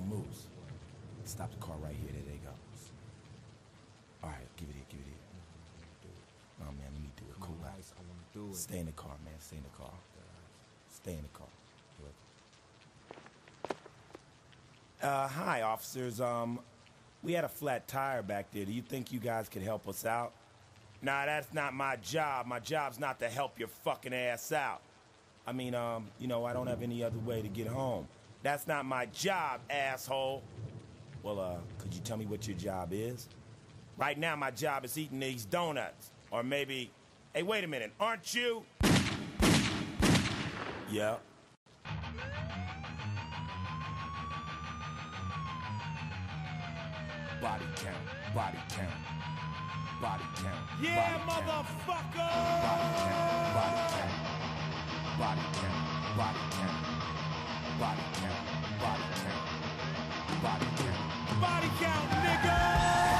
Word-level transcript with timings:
Moose. 0.00 0.46
Stop 1.24 1.50
the 1.50 1.58
car 1.58 1.76
right 1.82 1.94
here. 1.94 2.12
There 2.12 2.22
they 2.32 2.38
go. 2.38 2.50
All 4.22 4.30
right, 4.30 4.46
give 4.56 4.68
it 4.68 4.74
here, 4.74 4.84
give 4.88 5.00
it 5.00 5.06
here. 5.06 6.10
Oh 6.62 6.72
man, 6.72 6.90
let 6.92 7.02
me 7.02 7.10
do 7.16 7.24
it. 7.28 7.40
Cool 7.40 7.56
out. 7.64 7.74
I 7.74 8.02
want 8.08 8.32
to 8.32 8.38
do 8.38 8.50
it. 8.50 8.56
Stay 8.56 8.78
in 8.78 8.86
the 8.86 8.92
car, 8.92 9.14
man. 9.24 9.34
Stay 9.38 9.56
in 9.56 9.62
the 9.62 9.76
car. 9.76 9.92
Stay 10.90 11.12
in 11.12 11.22
the 11.22 11.38
car. 11.38 11.46
Uh, 15.02 15.28
hi, 15.28 15.62
officers. 15.62 16.20
Um, 16.20 16.58
we 17.22 17.32
had 17.32 17.44
a 17.44 17.48
flat 17.48 17.86
tire 17.86 18.22
back 18.22 18.50
there. 18.52 18.64
Do 18.64 18.72
you 18.72 18.82
think 18.82 19.12
you 19.12 19.20
guys 19.20 19.48
could 19.48 19.62
help 19.62 19.86
us 19.88 20.06
out? 20.06 20.32
Nah, 21.02 21.26
that's 21.26 21.52
not 21.52 21.74
my 21.74 21.96
job. 21.96 22.46
My 22.46 22.58
job's 22.60 22.98
not 22.98 23.18
to 23.20 23.28
help 23.28 23.58
your 23.58 23.68
fucking 23.68 24.14
ass 24.14 24.52
out. 24.52 24.80
I 25.46 25.52
mean, 25.52 25.74
um, 25.74 26.06
you 26.18 26.26
know, 26.26 26.44
I 26.44 26.52
don't 26.52 26.66
have 26.66 26.82
any 26.82 27.04
other 27.04 27.18
way 27.18 27.42
to 27.42 27.48
get 27.48 27.66
home. 27.66 28.08
That's 28.46 28.68
not 28.68 28.86
my 28.86 29.06
job, 29.06 29.58
asshole. 29.68 30.40
Well, 31.24 31.40
uh, 31.40 31.56
could 31.78 31.92
you 31.92 31.98
tell 32.02 32.16
me 32.16 32.26
what 32.26 32.46
your 32.46 32.56
job 32.56 32.90
is? 32.92 33.28
Right 33.98 34.16
now, 34.16 34.36
my 34.36 34.52
job 34.52 34.84
is 34.84 34.96
eating 34.96 35.18
these 35.18 35.44
donuts. 35.44 36.12
Or 36.30 36.44
maybe, 36.44 36.92
hey, 37.34 37.42
wait 37.42 37.64
a 37.64 37.66
minute, 37.66 37.90
aren't 37.98 38.32
you? 38.36 38.62
Yeah. 40.88 41.16
Body 47.42 47.64
count, 47.74 47.96
body 48.32 48.58
count, 48.68 48.94
body 50.00 50.24
count. 50.36 50.54
Yeah, 50.80 51.18
body 51.18 51.42
count, 51.42 51.66
motherfucker! 51.66 52.30
Body 52.62 52.88
count, 53.10 53.42
body 53.56 53.80
count, 53.90 55.18
body 55.18 55.40
count, 55.58 56.16
body 56.16 56.38
count, 56.52 56.95
body 57.78 58.00
count, 58.14 58.80
body 58.80 59.02
count, 59.22 60.42
body 60.42 60.66
count. 60.76 61.40
Body 61.40 61.70
count, 61.78 62.10
nigga! 62.24 63.15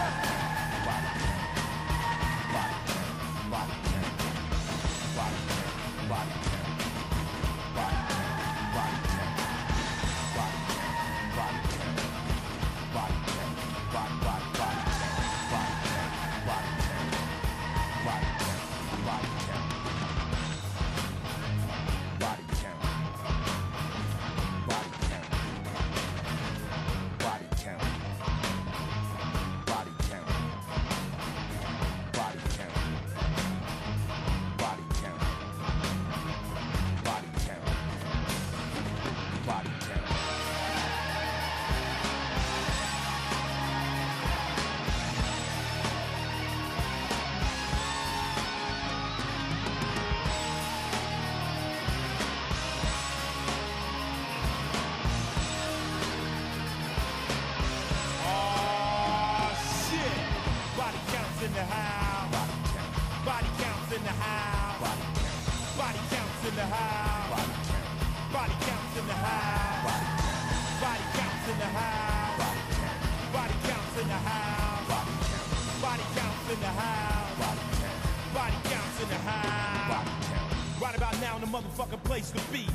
Motherfucking 81.56 82.04
place 82.04 82.30
to 82.32 82.52
be. 82.52 82.66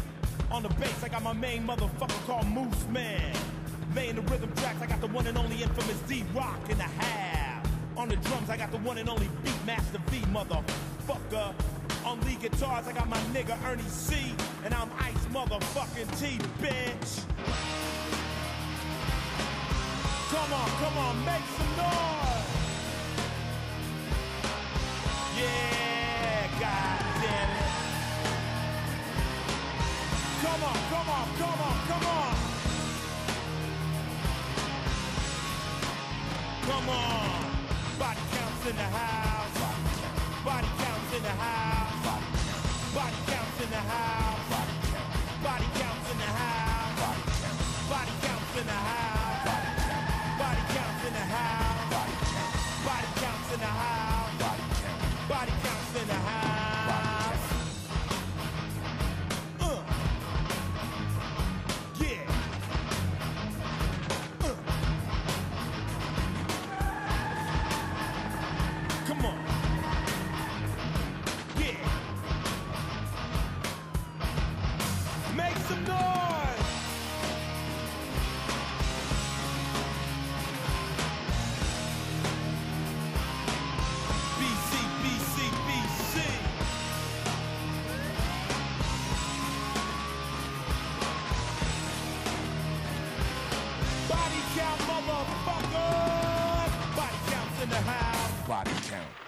On 0.49 0.63
the 0.63 0.69
bass, 0.69 1.03
I 1.03 1.07
got 1.07 1.21
my 1.21 1.33
main 1.33 1.67
motherfucker 1.67 2.25
called 2.25 2.45
Mooseman. 2.45 3.37
Laying 3.95 4.15
the 4.15 4.23
rhythm 4.23 4.51
tracks, 4.55 4.81
I 4.81 4.87
got 4.87 4.99
the 5.01 5.07
one 5.07 5.27
and 5.27 5.37
only 5.37 5.61
infamous 5.61 5.99
D 6.07 6.23
Rock 6.33 6.59
in 6.67 6.79
the 6.79 6.83
half. 6.85 7.63
On 7.95 8.09
the 8.09 8.15
drums, 8.15 8.49
I 8.49 8.57
got 8.57 8.71
the 8.71 8.79
one 8.79 8.97
and 8.97 9.07
only 9.07 9.27
Beatmaster 9.43 10.01
V, 10.09 10.17
motherfucker. 10.33 11.53
On 12.05 12.19
lead 12.21 12.41
guitars, 12.41 12.87
I 12.87 12.93
got 12.93 13.07
my 13.07 13.19
nigga 13.35 13.55
Ernie 13.67 13.83
C. 13.83 14.33
And 14.65 14.73
I'm 14.73 14.89
Ice 14.97 15.25
motherfucking 15.31 16.19
T, 16.19 16.39
bitch. 16.59 17.23
Come 20.31 20.53
on, 20.53 20.69
come 20.81 20.97
on, 20.97 21.23
make 21.23 21.43
some 21.55 21.77
noise. 21.77 22.20
Come 36.81 36.89
on. 36.89 37.41
Body 37.99 38.19
counts 38.31 38.67
in 38.67 38.75
the 38.75 38.81
house. 38.81 39.30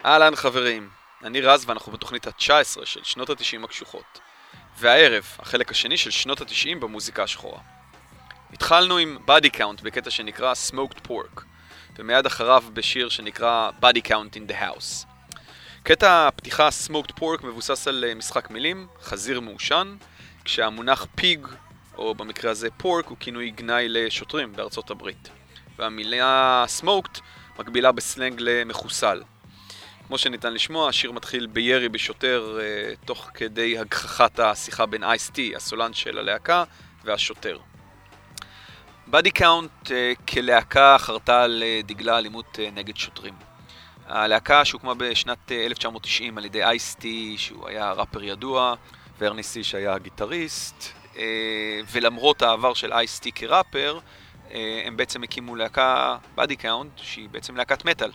אהלן 0.06 0.36
חברים, 0.36 0.90
אני 1.24 1.42
רז 1.42 1.64
ואנחנו 1.68 1.92
בתוכנית 1.92 2.28
ה-19 2.28 2.86
של 2.86 3.04
שנות 3.04 3.30
ה-90 3.30 3.64
הקשוחות. 3.64 4.20
והערב, 4.78 5.26
החלק 5.40 5.72
השני 5.72 5.98
של 5.98 6.12
שנות 6.12 6.42
ה-90 6.42 6.80
במוזיקה 6.80 7.24
השחורה. 7.24 7.60
התחלנו 8.54 8.98
עם 8.98 9.18
Body 9.28 9.58
Count 9.58 9.84
בקטע 9.84 10.10
שנקרא 10.10 10.54
Smoked 10.70 11.08
Pork, 11.08 11.42
ומיד 11.98 12.26
אחריו 12.26 12.64
בשיר 12.74 13.10
שנקרא 13.10 13.72
Body 13.82 14.08
Count 14.08 14.36
in 14.36 14.52
the 14.52 14.62
House. 14.62 15.08
קטע 15.84 16.28
הפתיחה 16.28 16.70
Smoked 16.88 17.12
Pork 17.20 17.46
מבוסס 17.46 17.88
על 17.88 18.06
אה, 18.08 18.16
משחק 18.16 18.50
מילים, 18.50 18.88
חזיר 19.02 19.40
מעושן, 19.40 19.96
כשהמונח 20.46 21.08
פיג, 21.16 21.48
או 21.98 22.16
במקרה 22.16 22.52
הזה 22.52 22.68
פורק, 22.78 23.06
הוא 23.06 23.18
כינוי 23.20 23.50
גנאי 23.50 23.90
לשוטרים 23.90 24.54
בארצות 24.54 24.92
הברית. 24.92 25.30
והמילה 25.78 26.66
Smoked 26.82 27.20
מקבילה 27.60 27.92
בסלנג 27.92 28.36
למחוסל. 28.40 29.22
כמו 30.08 30.18
שניתן 30.18 30.54
לשמוע, 30.54 30.90
השיר 30.90 31.12
מתחיל 31.12 31.48
בירי 31.48 31.90
בשוטר 31.90 32.60
אה, 32.62 32.94
תוך 33.06 33.30
כדי 33.34 33.78
הגחכת 33.78 34.40
השיחה 34.40 34.86
בין 34.86 35.04
אייס-טי, 35.04 35.56
הסולן 35.56 35.94
של 35.94 36.18
הלהקה, 36.18 36.64
והשוטר. 37.04 37.58
באדי 39.08 39.32
קאונט 39.32 39.92
אה, 39.92 40.14
כלהקה 40.28 40.96
חרתה 41.00 41.44
על 41.44 41.64
אה, 41.64 41.80
דגלה 41.86 42.18
אלימות 42.18 42.60
אה, 42.60 42.70
נגד 42.72 42.98
שוטרים. 42.98 43.34
הלהקה 44.08 44.66
שהוקמה 44.66 44.94
בשנת 44.94 45.52
אה, 45.52 45.66
1990 45.66 46.38
על 46.38 46.46
ידי 46.46 46.64
אייס-טי, 46.64 47.36
שהוא 47.38 47.68
היה 47.68 47.92
ראפר 47.92 48.24
ידוע, 48.24 48.76
וארני 49.20 49.44
סי 49.44 49.64
שהיה 49.64 49.98
גיטריסט, 49.98 50.94
אה, 51.18 51.80
ולמרות 51.92 52.42
העבר 52.42 52.74
של 52.74 52.94
אייס-טי 52.94 53.32
כראפר, 53.32 54.00
אה, 54.52 54.84
הם 54.86 54.98
בעצם 54.98 55.24
הקימו 55.24 55.56
להקה 55.56 56.18
בדי 56.36 56.56
קאונט, 56.56 56.92
שהיא 56.96 57.30
בעצם 57.30 57.56
להקת 57.56 57.86
מטאל. 57.86 58.12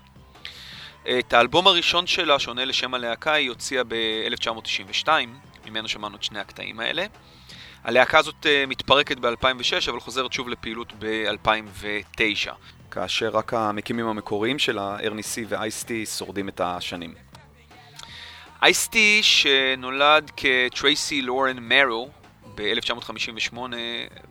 את 1.07 1.33
האלבום 1.33 1.67
הראשון 1.67 2.07
שלה, 2.07 2.39
שעונה 2.39 2.65
לשם 2.65 2.95
הלהקה, 2.95 3.33
היא 3.33 3.49
הוציאה 3.49 3.83
ב-1992, 3.85 5.09
ממנו 5.67 5.89
שמענו 5.89 6.17
את 6.17 6.23
שני 6.23 6.39
הקטעים 6.39 6.81
האלה. 6.81 7.07
הלהקה 7.85 8.19
הזאת 8.19 8.47
אה, 8.47 8.65
מתפרקת 8.69 9.19
ב-2006, 9.19 9.91
אבל 9.91 10.01
חוזרת 10.01 10.33
שוב 10.33 10.49
לפעילות 10.49 10.93
ב-2009, 10.99 12.51
כאשר 12.91 13.29
רק 13.29 13.55
המקימים 13.55 14.07
המקוריים 14.07 14.59
שלה, 14.59 14.97
ארני 15.05 15.23
סי 15.23 15.45
ואייסטי, 15.49 16.07
שורדים 16.07 16.49
את 16.49 16.61
השנים. 16.65 17.15
אייסטי, 18.63 19.21
שנולד 19.23 20.31
כטרייסי 20.37 21.23
לורן 21.23 21.57
מרו 21.59 22.11
ב-1958 22.55 23.57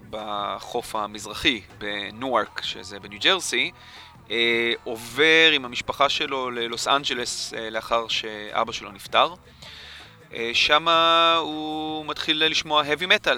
בחוף 0.09 0.95
המזרחי 0.95 1.61
בנוארק, 1.77 2.61
שזה 2.63 2.99
בניו 2.99 3.19
ג'רסי, 3.19 3.71
אה, 4.31 4.73
עובר 4.83 5.51
עם 5.53 5.65
המשפחה 5.65 6.09
שלו 6.09 6.51
ללוס 6.51 6.87
אנג'לס 6.87 7.53
אה, 7.53 7.69
לאחר 7.69 8.07
שאבא 8.07 8.71
שלו 8.71 8.91
נפטר. 8.91 9.33
אה, 10.33 10.51
שם 10.53 10.87
הוא 11.41 12.05
מתחיל 12.05 12.45
לשמוע 12.45 12.83
heavy 12.83 13.07
metal, 13.07 13.37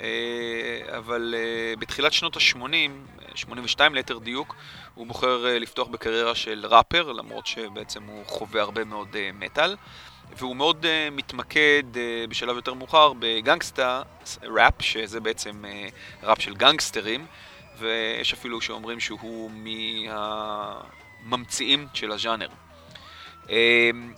אה, 0.00 0.96
אבל 0.98 1.34
אה, 1.38 1.76
בתחילת 1.78 2.12
שנות 2.12 2.36
ה-80, 2.36 3.34
82 3.34 3.94
ליתר 3.94 4.18
דיוק, 4.18 4.54
הוא 4.94 5.06
בוחר 5.06 5.46
אה, 5.46 5.58
לפתוח 5.58 5.88
בקריירה 5.88 6.34
של 6.34 6.66
ראפר, 6.68 7.12
למרות 7.12 7.46
שבעצם 7.46 8.02
הוא 8.02 8.26
חווה 8.26 8.60
הרבה 8.62 8.84
מאוד 8.84 9.08
אה, 9.16 9.30
מטאל. 9.34 9.76
והוא 10.36 10.56
מאוד 10.56 10.84
uh, 10.84 11.14
מתמקד 11.14 11.82
uh, 11.94 11.96
בשלב 12.30 12.56
יותר 12.56 12.74
מאוחר 12.74 13.12
בגנגסטה 13.18 14.02
ראפ, 14.42 14.82
שזה 14.82 15.20
בעצם 15.20 15.64
uh, 15.64 16.26
ראפ 16.26 16.40
של 16.40 16.54
גנגסטרים, 16.54 17.26
ויש 17.78 18.32
אפילו 18.32 18.60
שאומרים 18.60 19.00
שהוא 19.00 19.50
מהממציאים 21.24 21.86
של 21.94 22.12
הז'אנר. 22.12 22.48
Uh, 23.44 23.48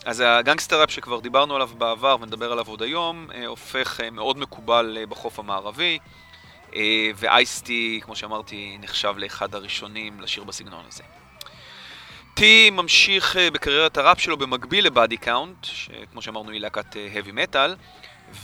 אז 0.04 0.22
הגנגסטר 0.26 0.80
ראפ 0.80 0.90
שכבר 0.90 1.20
דיברנו 1.20 1.54
עליו 1.54 1.70
בעבר 1.78 2.16
ונדבר 2.20 2.52
עליו 2.52 2.66
עוד 2.66 2.82
היום, 2.82 3.26
uh, 3.30 3.46
הופך 3.46 4.00
uh, 4.00 4.10
מאוד 4.10 4.38
מקובל 4.38 4.98
בחוף 5.08 5.38
המערבי, 5.38 5.98
ואייסטי, 7.14 8.00
כמו 8.02 8.16
שאמרתי, 8.16 8.78
נחשב 8.80 9.14
לאחד 9.16 9.54
הראשונים 9.54 10.20
לשיר 10.20 10.44
בסגנון 10.44 10.84
הזה. 10.88 11.02
טי 12.36 12.70
ממשיך 12.70 13.36
אה, 13.36 13.50
בקריירת 13.50 13.96
הראפ 13.96 14.20
שלו 14.20 14.36
במקביל 14.36 14.86
לבאדי 14.86 15.16
קאונט, 15.16 15.56
שכמו 15.62 16.22
שאמרנו 16.22 16.50
היא 16.50 16.60
להקת 16.60 16.92
heavy 16.92 17.30
metal, 17.30 17.70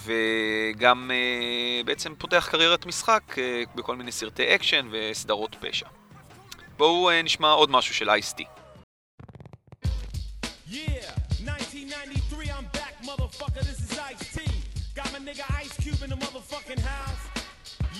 וגם 0.04 1.10
uh, 1.10 1.86
בעצם 1.86 2.14
פותח 2.18 2.48
קריירת 2.50 2.86
משחק 2.86 3.22
uh, 3.34 3.76
בכל 3.76 3.96
מיני 3.96 4.12
סרטי 4.12 4.54
אקשן 4.54 4.88
וסדרות 4.90 5.56
פשע. 5.60 5.86
בואו 6.76 7.10
uh, 7.10 7.24
נשמע 7.24 7.50
עוד 7.50 7.70
משהו 7.70 7.94
של 7.94 8.10
אייסטי. 8.10 8.44
Yeah, 10.68 11.12
1993, 11.44 12.50
I'm 12.50 12.64
back, 12.72 12.94
motherfucker. 13.04 13.62
This 13.70 13.80
is 13.86 13.98
Ice 13.98 14.34
T. 14.34 14.40
Got 14.94 15.12
my 15.12 15.18
nigga 15.18 15.44
Ice 15.62 15.76
Cube 15.82 16.02
in 16.04 16.10
the 16.10 16.16
motherfucking 16.16 16.80
house. 16.80 17.24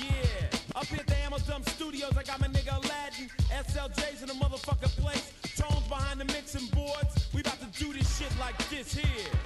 Yeah, 0.01 0.81
up 0.81 0.91
at 0.99 1.07
the 1.07 1.23
Dumb 1.47 1.63
Studios, 1.65 2.17
I 2.17 2.23
got 2.23 2.41
my 2.41 2.47
nigga 2.47 2.77
Aladdin, 2.83 3.29
SLJ's 3.51 4.23
in 4.23 4.29
the 4.29 4.35
motherfucking 4.35 4.97
place. 5.01 5.33
Tones 5.57 5.87
behind 5.89 6.21
the 6.21 6.25
mixing 6.27 6.67
boards. 6.69 7.29
We 7.35 7.41
about 7.41 7.61
to 7.61 7.67
do 7.79 7.93
this 7.93 8.19
shit 8.19 8.33
like 8.39 8.57
this 8.71 8.95
here. 8.95 9.42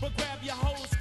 But 0.00 0.14
grab 0.16 0.42
your 0.42 0.54
hoes 0.54 0.95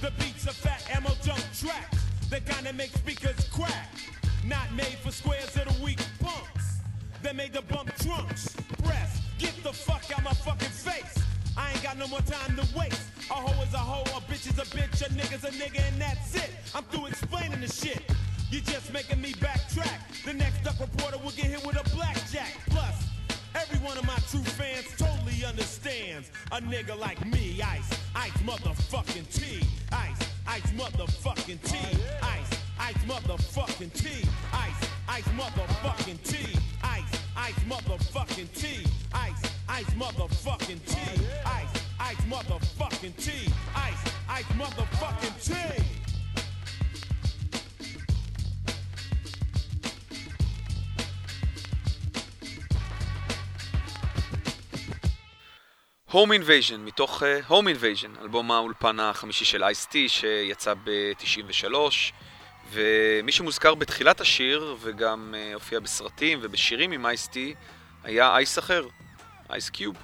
The 0.00 0.10
beats 0.18 0.46
are 0.46 0.52
fat 0.52 0.86
ammo 0.94 1.10
jump 1.22 1.42
tracks. 1.58 2.04
The 2.28 2.40
kind 2.40 2.66
that 2.66 2.74
make 2.74 2.90
speakers 2.90 3.48
crack. 3.50 3.90
Not 4.44 4.70
made 4.74 4.98
for 5.02 5.10
squares 5.10 5.56
of 5.56 5.74
the 5.74 5.82
weak 5.82 6.00
punks. 6.20 6.80
They 7.22 7.32
made 7.32 7.54
the 7.54 7.62
bump 7.62 7.90
trunks. 7.96 8.54
Press, 8.84 9.22
get 9.38 9.54
the 9.62 9.72
fuck 9.72 10.04
out 10.16 10.22
my 10.22 10.32
fucking 10.32 10.68
face. 10.68 11.24
I 11.56 11.70
ain't 11.72 11.82
got 11.82 11.96
no 11.96 12.06
more 12.08 12.20
time 12.20 12.56
to 12.56 12.78
waste. 12.78 13.08
A 13.30 13.34
hoe 13.34 13.62
is 13.62 13.72
a 13.72 13.78
hoe, 13.78 14.02
a 14.02 14.20
bitch 14.30 14.46
is 14.46 14.58
a 14.58 14.66
bitch, 14.76 15.00
a 15.00 15.08
nigga's 15.10 15.44
a 15.44 15.50
nigga, 15.50 15.80
and 15.88 16.00
that's 16.00 16.34
it. 16.34 16.50
I'm 16.74 16.84
through 16.84 17.06
explaining 17.06 17.60
the 17.60 17.68
shit. 17.68 18.02
You're 18.50 18.62
just 18.62 18.92
making 18.92 19.20
me 19.20 19.32
backtrack. 19.32 20.24
The 20.24 20.34
next 20.34 20.62
duck 20.62 20.78
reporter 20.78 21.18
will 21.18 21.32
get 21.32 21.46
hit 21.46 21.66
with 21.66 21.76
a 21.76 21.96
blackjack. 21.96 22.52
Plus, 22.68 23.08
every 23.54 23.78
one 23.78 23.96
of 23.96 24.06
my 24.06 24.18
true 24.30 24.44
fans 24.44 24.86
totally 25.36 25.46
understands 25.46 26.30
a 26.52 26.60
nigga 26.60 26.98
like 26.98 27.24
me. 27.26 27.60
Ice, 27.62 28.00
ice 28.14 28.32
motherfucking 28.44 29.32
T. 29.32 29.60
Ice, 29.92 30.30
ice 30.46 30.70
motherfucking 30.72 31.62
T. 31.62 31.76
Ice, 32.22 32.60
ice 32.78 33.04
motherfucking 33.06 33.92
T. 33.92 34.28
Ice, 34.52 34.90
ice 35.08 35.28
motherfucking 35.28 36.22
T. 36.22 36.58
Ice, 36.82 37.20
ice 37.36 37.54
motherfucking 37.68 38.52
T. 38.54 38.86
Ice, 39.12 39.52
ice 39.68 39.94
motherfucking 39.94 40.84
T. 40.86 41.26
Ice, 41.44 41.82
ice 42.00 42.16
motherfucking 42.30 43.16
T. 43.16 43.52
Ice, 43.74 44.12
ice 44.28 44.44
motherfucking 44.44 45.44
T. 45.44 46.05
הום 56.10 56.32
אינבייז'ן, 56.32 56.84
מתוך 56.84 57.22
הום 57.46 57.66
uh, 57.66 57.68
אינבייז'ן, 57.68 58.12
אלבום 58.22 58.50
האולפן 58.50 59.00
החמישי 59.00 59.44
של 59.44 59.64
אייס-טי 59.64 60.08
שיצא 60.08 60.74
ב-93 60.84 61.74
ומי 62.72 63.32
שמוזכר 63.32 63.74
בתחילת 63.74 64.20
השיר 64.20 64.76
וגם 64.80 65.34
uh, 65.34 65.54
הופיע 65.54 65.80
בסרטים 65.80 66.38
ובשירים 66.42 66.92
עם 66.92 67.06
אייס-טי 67.06 67.54
היה 68.04 68.36
אייס 68.36 68.58
אחר, 68.58 68.86
אייס 69.50 69.70
קיוב. 69.70 69.96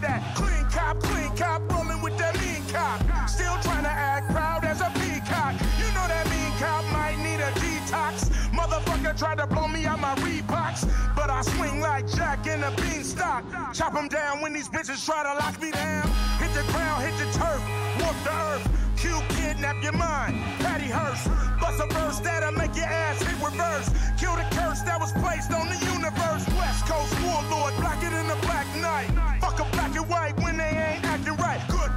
that? 0.00 0.34
Clean 0.36 0.64
cop, 0.70 1.00
clean 1.00 1.34
cop, 1.36 1.60
rolling 1.72 2.00
with 2.02 2.16
that 2.18 2.34
mean 2.40 2.62
cop. 2.68 3.00
Still 3.28 3.56
trying 3.62 3.84
to 3.84 3.90
act 3.90 4.30
proud 4.30 4.64
as 4.64 4.80
a 4.80 4.90
peacock. 5.00 5.54
You 5.78 5.88
know 5.94 6.06
that 6.08 6.24
mean 6.30 6.52
cop 6.58 6.84
might 6.92 7.18
need 7.18 7.40
a 7.40 7.50
detox. 7.60 8.30
Motherfucker 8.52 9.16
tried 9.18 9.38
to 9.38 9.46
blow 9.46 9.68
me 9.68 9.84
out 9.84 10.00
my 10.00 10.14
rebox, 10.16 10.88
But 11.16 11.30
I 11.30 11.42
swing 11.42 11.80
like 11.80 12.06
Jack 12.08 12.46
in 12.46 12.62
a 12.62 12.70
beanstalk. 12.72 13.44
Chop 13.72 13.94
him 13.94 14.08
down 14.08 14.40
when 14.40 14.52
these 14.52 14.68
bitches 14.68 15.04
try 15.04 15.22
to 15.22 15.34
lock 15.34 15.60
me 15.60 15.70
down. 15.70 16.08
Hit 16.38 16.52
the 16.54 16.64
ground, 16.72 17.04
hit 17.04 17.16
the 17.18 17.30
turf, 17.38 17.62
walk 18.00 18.16
the 18.24 18.32
earth. 18.32 18.81
Q 19.02 19.20
kidnap 19.30 19.82
your 19.82 19.94
mind. 19.94 20.38
Patty 20.62 20.86
Hearst, 20.86 21.26
bust 21.60 21.82
a 21.82 21.92
verse 21.92 22.20
that'll 22.20 22.52
make 22.52 22.76
your 22.76 22.86
ass 22.86 23.20
hit 23.20 23.34
reverse. 23.42 23.90
Kill 24.16 24.36
the 24.36 24.46
curse 24.54 24.80
that 24.82 25.00
was 25.00 25.10
placed 25.18 25.50
on 25.50 25.66
the 25.66 25.78
universe. 25.90 26.46
West 26.54 26.86
Coast 26.86 27.10
warlord, 27.26 27.74
blacker 27.82 28.10
than 28.10 28.28
the 28.28 28.38
Black 28.46 28.68
Knight. 28.78 29.10
Fuck 29.40 29.58
a 29.58 29.66
black 29.74 29.96
and 29.96 30.08
white 30.08 30.38
when 30.38 30.56
they 30.56 30.70
ain't 30.70 31.02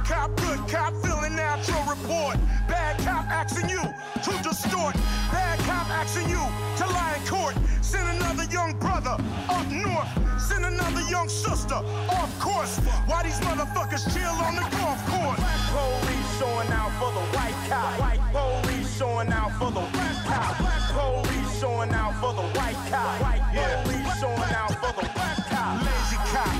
cop, 0.06 0.34
good 0.36 0.60
cop, 0.68 0.94
filling 1.02 1.38
out 1.38 1.66
your 1.66 1.82
report. 1.84 2.36
Bad 2.68 2.96
cop 2.98 3.26
asking 3.26 3.68
you 3.68 3.82
to 4.22 4.32
distort. 4.42 4.94
Bad 5.34 5.58
cop 5.60 5.90
asking 5.90 6.30
you 6.30 6.42
to 6.78 6.84
lie 6.92 7.18
in 7.18 7.26
court. 7.26 7.54
Send 7.82 8.08
another 8.16 8.44
young 8.44 8.78
brother 8.78 9.16
up 9.48 9.66
north. 9.70 10.08
Send 10.40 10.64
another 10.64 11.02
young 11.10 11.28
sister 11.28 11.74
off 11.74 12.30
course. 12.38 12.78
Why 13.06 13.24
these 13.24 13.40
motherfuckers 13.40 14.06
chill 14.14 14.36
on 14.46 14.54
the 14.54 14.66
golf 14.78 15.00
course? 15.10 15.38
Black 15.42 15.62
police 15.74 16.38
showing 16.38 16.70
out 16.70 16.92
for 17.00 17.10
the 17.10 17.24
white 17.34 17.58
cop. 17.68 17.98
White 17.98 18.22
police 18.32 18.96
showing 18.96 19.32
out 19.32 19.52
for 19.58 19.70
the 19.72 19.84
black 19.90 20.16
cop. 20.24 20.58
Black 20.58 20.82
police 20.94 21.60
showing 21.60 21.90
out 21.90 22.14
for 22.20 22.32
the 22.32 22.46
white 22.54 22.80
cop. 22.90 23.20
White 23.20 23.42
police 23.84 24.20
showing 24.20 24.54
out 24.54 24.70
for 24.78 24.92
the 25.00 25.08
black 25.14 25.38
cop. 25.50 25.82
Lazy 25.82 26.18
cop, 26.30 26.54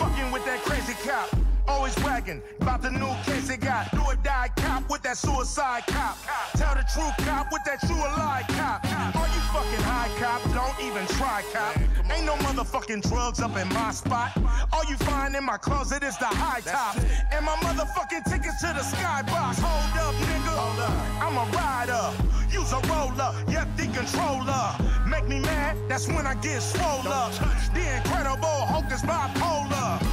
fucking 0.00 0.32
with 0.32 0.44
that 0.46 0.60
crazy 0.64 0.94
cop 1.04 1.28
always 1.68 1.96
wagging 2.04 2.42
about 2.60 2.82
the 2.82 2.90
new 2.90 3.14
case 3.24 3.48
they 3.48 3.56
got. 3.56 3.90
Do 3.92 4.00
or 4.06 4.16
die 4.16 4.50
cop 4.56 4.88
with 4.90 5.02
that 5.02 5.16
suicide 5.16 5.84
cop. 5.86 6.16
Tell 6.56 6.74
the 6.74 6.84
true 6.92 7.10
cop 7.24 7.52
with 7.52 7.62
that 7.64 7.80
true 7.80 7.96
alive 7.96 8.46
cop. 8.48 8.84
Are 9.16 9.28
you 9.34 9.42
fucking 9.52 9.84
high 9.84 10.10
cop? 10.18 10.42
Don't 10.54 10.78
even 10.86 11.06
try 11.16 11.42
cop. 11.52 11.76
Ain't 12.10 12.24
no 12.24 12.36
motherfucking 12.36 13.08
drugs 13.08 13.40
up 13.40 13.56
in 13.56 13.68
my 13.68 13.90
spot. 13.90 14.30
All 14.72 14.84
you 14.88 14.96
find 14.98 15.34
in 15.34 15.44
my 15.44 15.56
closet 15.56 16.02
is 16.02 16.16
the 16.18 16.26
high 16.26 16.60
top. 16.60 16.96
And 17.32 17.44
my 17.44 17.56
motherfucking 17.56 18.24
tickets 18.30 18.60
to 18.60 18.68
the 18.68 18.84
skybox. 18.84 19.60
Hold 19.60 19.96
up, 20.06 20.14
nigga. 20.14 20.54
Hold 20.56 20.80
up. 20.80 21.22
I'm 21.22 21.36
a 21.36 21.46
rider. 21.52 22.04
Use 22.50 22.72
a 22.72 22.80
roller. 22.88 23.34
Yep, 23.48 23.68
the 23.76 23.86
controller. 23.88 24.76
Make 25.06 25.28
me 25.28 25.40
mad. 25.40 25.76
That's 25.88 26.08
when 26.08 26.26
I 26.26 26.34
get 26.34 26.62
swollen. 26.62 27.06
up. 27.06 27.32
The 27.74 27.96
incredible 27.96 28.58
Hulk 28.70 28.90
is 28.92 29.02
bipolar 29.02 30.05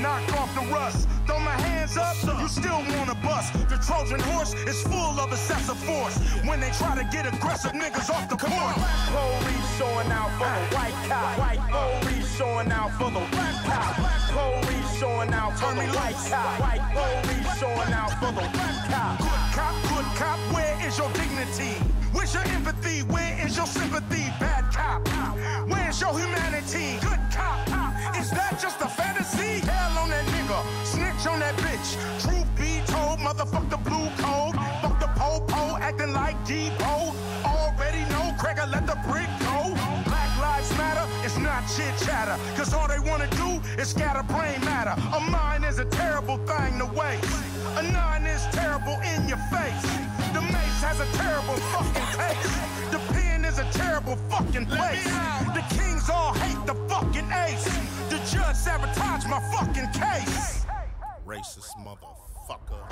knock 0.00 0.22
off 0.40 0.54
the 0.54 0.64
rust. 0.72 1.08
Throw 1.26 1.38
my 1.40 1.56
hands 1.60 1.96
up, 1.96 2.16
you 2.40 2.48
still 2.48 2.82
wanna 2.94 3.14
bust. 3.22 3.52
The 3.68 3.78
Trojan 3.78 4.20
horse 4.20 4.54
is 4.66 4.82
full 4.82 5.20
of 5.20 5.32
excessive 5.32 5.76
force. 5.78 6.16
When 6.44 6.60
they 6.60 6.70
try 6.70 6.94
to 6.96 7.04
get 7.12 7.26
aggressive, 7.26 7.72
niggas 7.72 8.10
off 8.10 8.28
the 8.28 8.36
court. 8.36 8.74
Police 9.12 9.68
showing 9.78 10.10
out 10.10 10.30
for 10.38 10.48
the 10.48 10.64
white 10.76 10.98
cop. 11.08 11.38
White 11.38 11.64
police 11.70 12.36
showing 12.36 12.70
out 12.72 12.90
for 12.98 13.10
the 13.10 13.24
black 13.32 13.56
cop. 13.64 13.94
Police 14.32 14.98
showing 14.98 15.32
out 15.34 15.52
for 15.58 15.74
the 15.74 15.86
white 15.96 16.20
cop. 16.30 16.60
White 16.60 16.84
police 16.94 17.58
showing 17.58 17.92
out 17.92 18.12
for 18.20 18.32
the 18.32 18.46
black 18.54 18.76
cop. 18.90 19.18
Good 19.18 19.44
cop, 19.56 19.74
good 19.90 20.08
cop, 20.16 20.38
where 20.54 20.74
is 20.86 20.96
your 20.96 21.10
dignity? 21.12 21.74
Where's 22.12 22.32
your 22.32 22.44
empathy? 22.44 23.02
Where 23.02 23.34
is 23.44 23.56
your 23.56 23.66
sympathy? 23.66 24.24
Bad 24.40 24.64
cop, 24.72 25.06
where's 25.68 26.00
your 26.00 26.18
humanity? 26.18 26.98
Good 27.00 27.20
cop. 27.30 27.87
Is 28.28 28.34
that 28.34 28.60
just 28.60 28.78
a 28.82 28.88
fantasy? 28.88 29.64
Hell 29.64 30.04
on 30.04 30.10
that 30.10 30.26
nigga, 30.26 30.60
snitch 30.84 31.24
on 31.26 31.40
that 31.40 31.56
bitch. 31.64 31.96
Truth 32.20 32.44
be 32.60 32.84
told, 32.84 33.20
motherfuck 33.24 33.70
the 33.70 33.78
blue 33.78 34.04
code. 34.20 34.52
Fuck 34.84 35.00
the 35.00 35.08
po-po, 35.16 35.78
acting 35.80 36.12
like 36.12 36.36
Debo. 36.44 37.16
Already 37.40 38.04
know, 38.12 38.36
Cracker, 38.38 38.68
let 38.68 38.86
the 38.86 39.00
brick 39.08 39.32
go. 39.40 39.72
Black 40.04 40.28
lives 40.44 40.68
matter, 40.76 41.08
it's 41.24 41.38
not 41.38 41.64
chit 41.72 41.96
chatter. 42.04 42.36
Cause 42.52 42.74
all 42.74 42.86
they 42.86 43.00
wanna 43.00 43.30
do 43.30 43.64
is 43.80 43.88
scatter 43.88 44.22
brain 44.24 44.60
matter. 44.60 44.92
A 45.16 45.20
mind 45.20 45.64
is 45.64 45.78
a 45.78 45.86
terrible 45.86 46.36
thing 46.44 46.78
to 46.80 46.86
waste. 46.92 47.24
A 47.80 47.82
nine 47.82 48.26
is 48.26 48.44
terrible 48.52 49.00
in 49.08 49.26
your 49.26 49.40
face. 49.48 49.88
The 50.36 50.42
mace 50.42 50.80
has 50.84 51.00
a 51.00 51.08
terrible 51.16 51.56
fucking 51.72 52.08
taste. 52.12 52.92
The 52.92 53.00
pen 53.08 53.46
is 53.46 53.58
a 53.58 53.64
terrible 53.72 54.16
fucking 54.28 54.66
place. 54.66 55.04
The 55.56 55.64
kings 55.72 56.10
all 56.10 56.34
hate 56.34 56.66
the 56.66 56.74
fucking 56.92 57.32
ace. 57.32 57.64
The 58.10 58.17
sabotage 58.58 59.24
my 59.26 59.40
fucking 59.52 59.88
case. 59.92 60.66
Racist 61.24 61.74
motherfucker. 61.86 62.82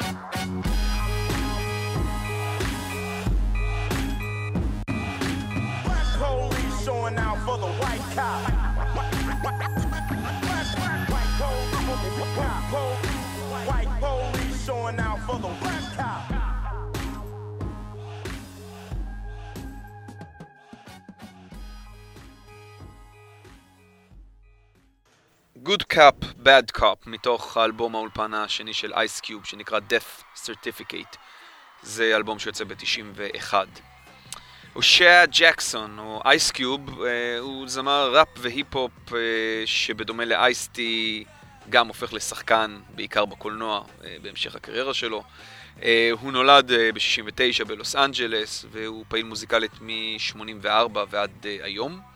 Black 5.85 6.07
police 6.19 6.85
showing 6.85 7.17
out 7.19 7.39
for 7.39 7.59
the 7.59 7.67
white 7.83 8.05
cop. 8.15 8.51
White 13.67 14.01
police 14.01 14.65
showing 14.65 15.01
out 15.01 15.19
for 15.27 15.39
the 15.39 15.49
white 15.49 15.97
cop. 15.97 16.06
Good 25.67 25.95
Cup, 25.95 26.25
Bad 26.45 26.81
Cup, 26.81 26.97
מתוך 27.07 27.57
האלבום 27.57 27.95
האולפן 27.95 28.35
השני 28.35 28.75
של 28.75 28.95
Ice 28.95 29.21
Cube, 29.25 29.45
שנקרא 29.45 29.79
Death 29.79 30.39
Certificate. 30.47 31.17
זה 31.83 32.17
אלבום 32.17 32.39
שיוצא 32.39 32.65
ב-91. 32.65 33.55
הושע 34.73 35.25
ג'קסון, 35.31 35.99
או 35.99 36.23
Ice 36.25 36.53
Cube, 36.57 37.05
אה, 37.05 37.39
הוא 37.39 37.69
זמר 37.69 38.17
ראפ 38.17 38.29
והיפ-הופ 38.37 38.93
אה, 39.13 39.19
שבדומה 39.67 40.25
לאייסטי 40.25 41.25
גם 41.71 41.89
הופך 41.89 42.13
לשחקן, 42.13 42.81
בעיקר 42.95 43.25
בקולנוע, 43.25 43.85
אה, 44.05 44.17
בהמשך 44.23 44.55
הקריירה 44.55 44.95
שלו. 44.95 45.23
הוא 46.21 46.33
נולד 46.33 46.73
ב-69 46.95 47.65
בלוס 47.65 47.97
אנג'לס, 47.97 48.65
והוא 48.71 49.05
פעיל 49.09 49.27
מוזיקלית 49.27 49.81
מ-84 49.81 50.99
ועד 51.11 51.47
היום. 51.63 52.16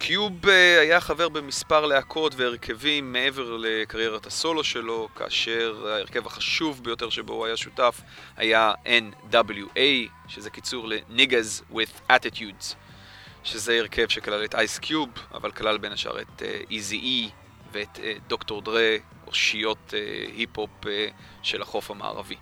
קיוב 0.00 0.48
אה, 0.48 0.80
היה 0.80 1.00
חבר 1.00 1.28
במספר 1.28 1.86
להקות 1.86 2.34
והרכבים 2.36 3.12
מעבר 3.12 3.56
לקריירת 3.60 4.26
הסולו 4.26 4.64
שלו, 4.64 5.08
כאשר 5.16 5.86
ההרכב 5.88 6.26
החשוב 6.26 6.84
ביותר 6.84 7.10
שבו 7.10 7.32
הוא 7.32 7.46
היה 7.46 7.56
שותף 7.56 8.00
היה 8.36 8.72
NWA, 9.32 9.78
שזה 10.28 10.50
קיצור 10.50 10.88
ל-Niggas 10.88 11.74
with 11.74 12.12
Attitudes, 12.12 12.74
שזה 13.44 13.78
הרכב 13.78 14.08
שכלל 14.08 14.44
את 14.44 14.54
אייס 14.54 14.78
קיוב, 14.78 15.08
אבל 15.34 15.50
כלל 15.50 15.78
בין 15.78 15.92
השאר 15.92 16.20
את 16.20 16.42
איזי 16.70 16.98
uh, 16.98 17.02
אי 17.02 17.30
ואת 17.72 17.98
דוקטור 18.26 18.62
דרה, 18.62 18.96
אושיות 19.26 19.94
היפ-הופ 20.36 20.70
של 21.42 21.62
החוף 21.62 21.90
המערבי. 21.90 22.36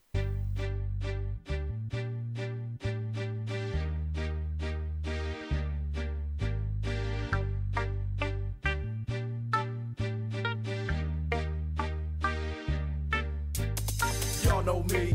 Me, 14.93 15.15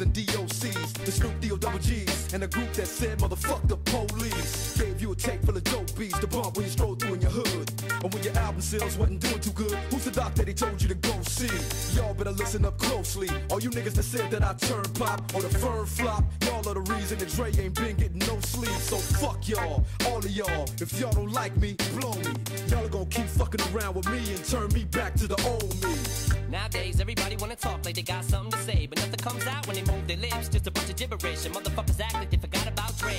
And 0.00 0.12
DOCs. 0.12 0.92
The 1.04 1.12
Snoop 1.12 1.40
D-O 1.40 1.56
double 1.56 1.78
G's, 1.78 2.32
and 2.34 2.42
a 2.42 2.48
group 2.48 2.72
that 2.72 2.86
said, 2.86 3.16
motherfuck 3.18 3.68
the 3.68 3.76
police. 3.76 4.76
Gave 4.76 5.00
you 5.00 5.12
a 5.12 5.14
tape 5.14 5.40
full 5.44 5.56
of 5.56 5.62
dope 5.62 5.96
beats 5.96 6.18
to 6.18 6.26
bump 6.26 6.56
when 6.56 6.64
you 6.64 6.70
stroll 6.72 6.96
through 6.96 7.14
in 7.14 7.20
your 7.20 7.30
hood. 7.30 7.70
And 8.02 8.12
when 8.12 8.22
your 8.24 8.36
album 8.36 8.60
sales 8.60 8.98
wasn't 8.98 9.20
doing 9.20 9.38
too 9.38 9.52
good, 9.52 9.78
who's 9.90 10.04
the 10.04 10.10
doc 10.10 10.34
that 10.34 10.48
he 10.48 10.54
told 10.54 10.82
you 10.82 10.88
to 10.88 10.96
go 10.96 11.12
see? 11.22 11.48
Y'all 11.96 12.12
better 12.12 12.32
listen 12.32 12.64
up 12.64 12.76
closely. 12.76 13.28
All 13.50 13.60
you 13.60 13.70
niggas 13.70 13.94
that 13.94 14.02
said 14.02 14.30
that 14.32 14.42
I 14.42 14.54
turn 14.54 14.82
pop 14.94 15.32
or 15.32 15.42
the 15.42 15.58
firm 15.58 15.86
flop, 15.86 16.24
y'all 16.42 16.68
are 16.68 16.74
the 16.74 16.92
reason 16.92 17.18
that 17.18 17.28
Dre 17.28 17.52
ain't 17.62 17.74
been 17.74 17.96
getting 17.96 18.18
no 18.18 18.40
sleep. 18.40 18.76
So 18.80 18.96
fuck 18.96 19.48
y'all, 19.48 19.84
all 20.08 20.18
of 20.18 20.30
y'all. 20.30 20.68
If 20.80 20.98
y'all 20.98 21.12
don't 21.12 21.30
like 21.30 21.56
me, 21.58 21.76
blow 21.94 22.14
me. 22.14 22.34
Y'all 22.66 22.84
are 22.84 22.88
gonna 22.88 23.06
keep 23.06 23.26
fucking 23.26 23.60
around 23.72 23.94
with 23.94 24.10
me 24.10 24.18
and 24.18 24.44
turn 24.44 24.72
me 24.72 24.84
back 24.84 25.14
to 25.14 25.28
the 25.28 25.40
old 25.46 25.72
me. 25.84 26.43
Nowadays, 26.50 27.00
everybody 27.00 27.36
wanna 27.36 27.56
talk 27.56 27.84
like 27.84 27.94
they 27.94 28.02
got 28.02 28.24
something 28.24 28.52
to 28.52 28.58
say, 28.58 28.86
but 28.86 28.98
nothing 28.98 29.20
comes 29.20 29.46
out 29.46 29.66
when 29.66 29.76
they 29.76 29.84
move 29.92 30.06
their 30.06 30.16
lips. 30.16 30.48
Just 30.48 30.66
a 30.66 30.70
bunch 30.70 30.90
of 30.90 30.96
gibberish, 30.96 31.44
and 31.46 31.54
motherfuckers 31.54 32.00
act 32.00 32.14
like 32.14 32.30
they 32.30 32.36
forgot 32.36 32.66
about 32.68 32.96
Dre. 32.98 33.16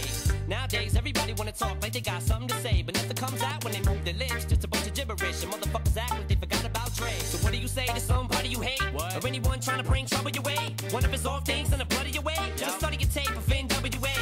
Nowadays, 0.47 0.95
everybody 0.95 1.33
wanna 1.33 1.51
talk 1.51 1.81
like 1.81 1.93
they 1.93 2.01
got 2.01 2.21
something 2.21 2.47
to 2.47 2.55
say, 2.61 2.83
but 2.83 2.95
nothing 2.95 3.17
comes 3.17 3.41
out 3.41 3.63
when 3.63 3.73
they 3.73 3.81
move 3.81 4.03
their 4.05 4.13
lips. 4.13 4.45
Just 4.45 4.63
a 4.63 4.67
bunch 4.67 4.87
of 4.87 4.93
gibberish, 4.93 5.43
and 5.43 5.51
motherfuckers 5.51 5.97
act 5.97 6.11
like 6.11 6.27
they 6.27 6.35
forgot 6.35 6.65
about 6.65 6.93
Dre. 6.95 7.11
So 7.19 7.37
what 7.39 7.51
do 7.51 7.57
you 7.57 7.67
say 7.67 7.85
to 7.87 7.99
somebody 7.99 8.49
you 8.49 8.61
hate, 8.61 8.81
what? 8.93 9.15
or 9.15 9.27
anyone 9.27 9.59
trying 9.59 9.81
to 9.83 9.89
bring 9.89 10.05
trouble 10.05 10.31
your 10.31 10.43
way? 10.43 10.75
One 10.91 11.03
of 11.03 11.11
his 11.11 11.25
off 11.25 11.45
things 11.45 11.71
in 11.73 11.79
the 11.79 11.85
blood 11.85 12.05
of 12.05 12.13
your 12.13 12.23
way. 12.23 12.37
Just 12.57 12.77
study 12.79 12.97
your 12.97 13.09
tape 13.09 13.35
of 13.35 13.45
NWA. 13.45 14.15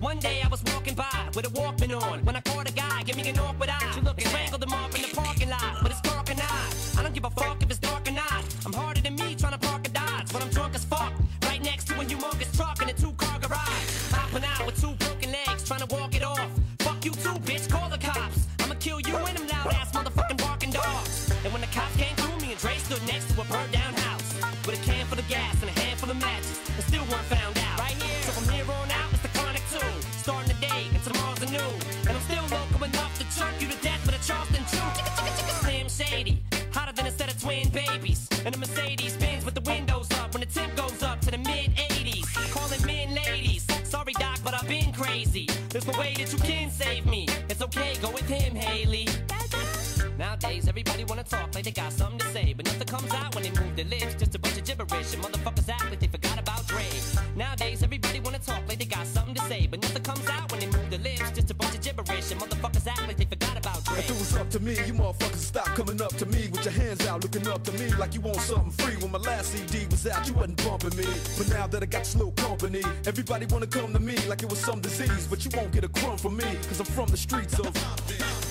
One 0.00 0.18
day 0.18 0.42
I 0.44 0.48
was 0.48 0.62
walking 0.64 0.94
by 0.94 1.28
with 1.34 1.46
a 1.46 1.50
Walkman 1.50 1.92
on 2.02 2.24
when 2.24 2.34
I 2.34 2.40
caught 2.40 2.68
a 2.68 2.72
guy, 2.72 3.02
give 3.04 3.16
me 3.16 3.28
an 3.28 3.38
awkward 3.38 3.70
eye. 3.70 3.92
You 3.96 4.02
look 4.02 4.20
strangled 4.20 4.62
him 4.62 4.72
off 4.72 4.94
in 4.96 5.02
the 5.02 5.14
parking 5.14 5.48
lot, 5.48 5.78
but 5.80 5.92
it's 5.92 6.00
dark 6.00 6.28
and 6.30 6.40
hot. 6.40 6.98
I 6.98 7.02
don't 7.02 7.14
give 7.14 7.24
a 7.24 7.30
fuck 7.30 7.62
if 7.62 7.70
it's 7.70 7.78
dark 7.78 7.91
humongous 12.12 12.54
truck 12.56 12.82
in 12.82 12.88
a 12.88 12.92
two-car 12.92 13.38
garage. 13.40 14.12
Hopping 14.12 14.44
out 14.44 14.66
with 14.66 14.80
two 14.80 14.92
broken 15.04 15.32
legs, 15.32 15.64
trying 15.64 15.80
to 15.80 15.94
walk 15.94 16.14
it 16.14 16.22
off. 16.22 16.50
Fuck 16.80 17.04
you 17.04 17.12
too, 17.12 17.36
bitch. 17.48 17.68
Call 17.68 17.88
the 17.88 17.98
cops. 17.98 18.46
I'ma 18.60 18.74
kill 18.78 19.00
you 19.00 19.16
and 19.16 19.36
them 19.36 19.48
loud-ass 19.48 19.92
motherfucking 19.92 20.38
barking 20.38 20.70
dogs. 20.70 21.32
And 21.44 21.52
when 21.52 21.62
the 21.62 21.68
cops 21.68 21.96
came 21.96 22.14
through, 22.16 22.36
me 22.40 22.52
and 22.52 22.60
Dre 22.60 22.76
stood 22.78 23.02
next 23.06 23.32
to 23.34 23.40
a 23.40 23.44
burned-down 23.44 23.71
There's 45.72 45.86
no 45.86 45.98
way 45.98 46.12
that 46.18 46.30
you 46.30 46.38
can 46.38 46.70
save 46.70 47.06
me. 47.06 47.26
It's 47.48 47.62
okay, 47.62 47.94
go 48.02 48.10
with 48.10 48.28
him, 48.28 48.54
Haley. 48.54 49.08
Nowadays, 50.18 50.68
everybody 50.68 51.04
wanna 51.04 51.24
talk 51.24 51.54
like 51.54 51.64
they 51.64 51.70
got 51.70 51.94
something 51.94 52.18
to 52.18 52.26
say, 52.26 52.52
but 52.54 52.66
nothing 52.66 52.86
comes 52.86 53.10
out 53.14 53.31
to 64.52 64.60
me, 64.60 64.72
you 64.86 64.92
motherfuckers 64.92 65.36
stop 65.36 65.64
coming 65.68 66.02
up 66.02 66.14
to 66.14 66.26
me 66.26 66.48
with 66.52 66.62
your 66.62 66.74
hands 66.74 67.06
out, 67.06 67.22
looking 67.22 67.48
up 67.48 67.64
to 67.64 67.72
me 67.72 67.88
like 67.94 68.12
you 68.12 68.20
want 68.20 68.36
something 68.36 68.70
free. 68.72 68.96
When 68.96 69.10
my 69.10 69.18
last 69.18 69.52
CD 69.52 69.86
was 69.90 70.06
out, 70.06 70.28
you 70.28 70.34
wasn't 70.34 70.62
bumping 70.62 70.94
me. 70.94 71.06
But 71.38 71.48
now 71.48 71.66
that 71.66 71.82
I 71.82 71.86
got 71.86 72.04
this 72.04 72.14
little 72.16 72.32
company, 72.32 72.82
everybody 73.06 73.46
wanna 73.46 73.66
come 73.66 73.94
to 73.94 73.98
me 73.98 74.14
like 74.28 74.42
it 74.42 74.50
was 74.50 74.58
some 74.58 74.80
disease. 74.80 75.26
But 75.26 75.42
you 75.46 75.50
won't 75.56 75.72
get 75.72 75.84
a 75.84 75.88
crumb 75.88 76.18
from 76.18 76.36
me, 76.36 76.44
cause 76.68 76.80
I'm 76.80 76.86
from 76.86 77.08
the 77.08 77.16
streets 77.16 77.58
of. 77.60 77.72